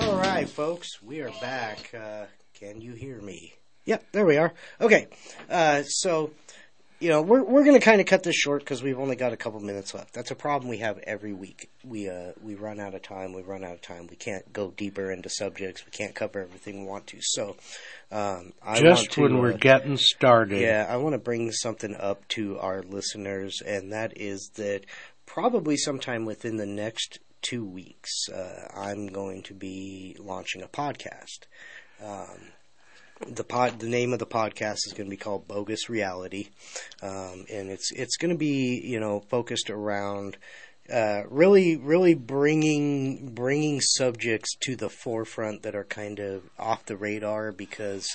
[0.00, 1.92] All right, folks, we are back.
[1.94, 2.26] Uh
[2.58, 3.54] can you hear me?
[3.84, 4.52] Yep, there we are.
[4.80, 5.06] Okay,
[5.48, 6.30] uh, so
[7.00, 9.32] you know we're we're going to kind of cut this short because we've only got
[9.32, 10.12] a couple minutes left.
[10.12, 11.70] That's a problem we have every week.
[11.84, 13.32] We uh, we run out of time.
[13.32, 14.08] We run out of time.
[14.08, 15.86] We can't go deeper into subjects.
[15.86, 17.18] We can't cover everything we want to.
[17.20, 17.56] So
[18.10, 20.60] um, I Just want to, when we're uh, getting started.
[20.60, 24.84] Yeah, I want to bring something up to our listeners, and that is that
[25.26, 31.46] probably sometime within the next two weeks, uh, I'm going to be launching a podcast.
[32.04, 32.52] Um,
[33.26, 36.48] the pod, the name of the podcast is going to be called Bogus Reality,
[37.02, 40.36] um, and it's it's going to be you know focused around
[40.92, 46.96] uh, really really bringing bringing subjects to the forefront that are kind of off the
[46.96, 48.06] radar because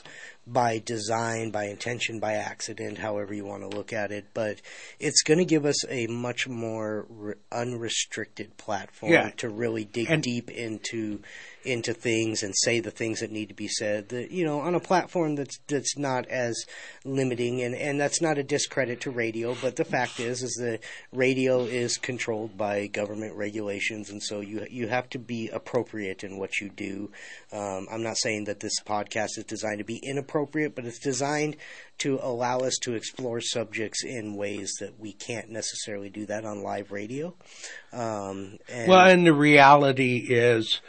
[0.45, 4.61] by design, by intention, by accident, however you want to look at it, but
[4.99, 9.29] it's going to give us a much more re- unrestricted platform Yeah.
[9.37, 11.21] to really dig And- deep into
[11.65, 14.09] into things and say the things that need to be said.
[14.09, 16.65] That you know, on a platform that's that's not as
[17.05, 19.55] limiting, and and that's not a discredit to radio.
[19.61, 20.79] But the fact is, is that
[21.13, 26.37] radio is controlled by government regulations, and so you you have to be appropriate in
[26.37, 27.09] what you do.
[27.53, 31.55] Um, I'm not saying that this podcast is designed to be inappropriate, but it's designed
[31.99, 36.63] to allow us to explore subjects in ways that we can't necessarily do that on
[36.63, 37.33] live radio.
[37.91, 40.81] Um, and Well, and the reality is,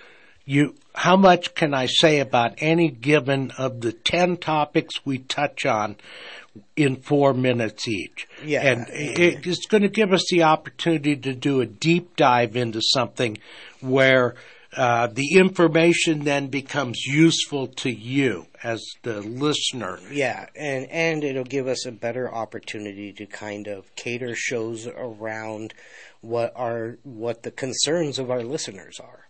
[0.45, 0.75] you.
[0.95, 5.97] How much can I say about any given of the ten topics we touch on
[6.77, 8.27] in four minutes each?
[8.45, 8.63] Yeah.
[8.63, 12.81] and it, it's going to give us the opportunity to do a deep dive into
[12.81, 13.39] something
[13.81, 14.35] where.
[14.77, 20.01] Uh, the information then becomes useful to you as the listener.
[20.11, 25.75] Yeah, and and it'll give us a better opportunity to kind of cater shows around
[26.21, 29.24] what are what the concerns of our listeners are.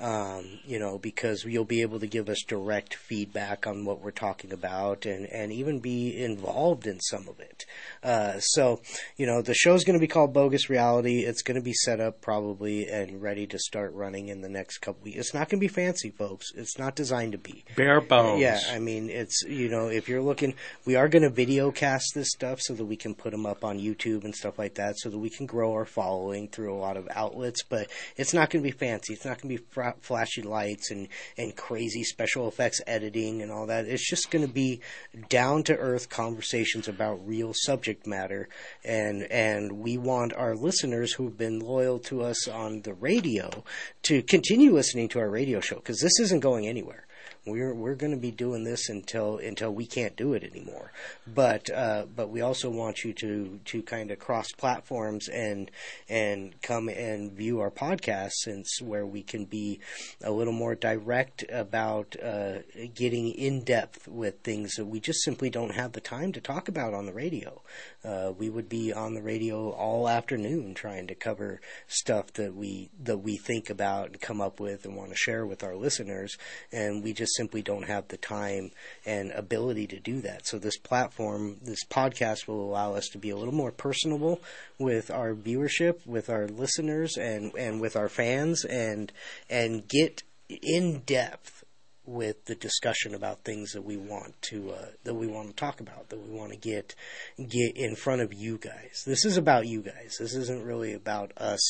[0.00, 4.10] Um, you know, because you'll be able to give us direct feedback on what we're
[4.12, 7.66] talking about, and and even be involved in some of it.
[8.02, 8.80] Uh, so,
[9.16, 11.20] you know, the show's going to be called Bogus Reality.
[11.24, 14.78] It's going to be set up probably and ready to start running in the next
[14.78, 15.18] couple weeks.
[15.18, 16.46] It's not going to be fancy, folks.
[16.54, 18.40] It's not designed to be Bare bones.
[18.40, 20.54] Yeah, I mean, it's you know, if you're looking,
[20.84, 23.64] we are going to video cast this stuff so that we can put them up
[23.64, 26.78] on YouTube and stuff like that, so that we can grow our following through a
[26.78, 27.62] lot of outlets.
[27.62, 29.12] But it's not going to be fancy.
[29.14, 33.50] It's not going to be fra- flashy lights and and crazy special effects editing and
[33.50, 33.86] all that.
[33.86, 34.80] It's just going to be
[35.28, 38.48] down to earth conversations about real subject matter,
[38.84, 43.64] and and we want our listeners who've been loyal to us on the radio
[44.02, 47.07] to continue listening to our radio show because this isn't going anywhere.
[47.48, 50.92] We're we're going to be doing this until until we can't do it anymore.
[51.26, 55.70] But uh, but we also want you to to kind of cross platforms and
[56.08, 59.80] and come and view our podcast since where we can be
[60.22, 62.58] a little more direct about uh,
[62.94, 66.68] getting in depth with things that we just simply don't have the time to talk
[66.68, 67.62] about on the radio.
[68.04, 72.90] Uh, we would be on the radio all afternoon trying to cover stuff that we
[73.02, 76.36] that we think about and come up with and want to share with our listeners,
[76.72, 78.72] and we just simply don't have the time
[79.06, 80.46] and ability to do that.
[80.46, 84.42] So this platform, this podcast, will allow us to be a little more personable
[84.78, 89.12] with our viewership, with our listeners, and and with our fans, and
[89.48, 91.64] and get in depth
[92.08, 95.80] with the discussion about things that we want to uh, that we want to talk
[95.80, 96.94] about that we want to get
[97.36, 99.02] get in front of you guys.
[99.06, 100.16] This is about you guys.
[100.18, 101.60] This isn't really about us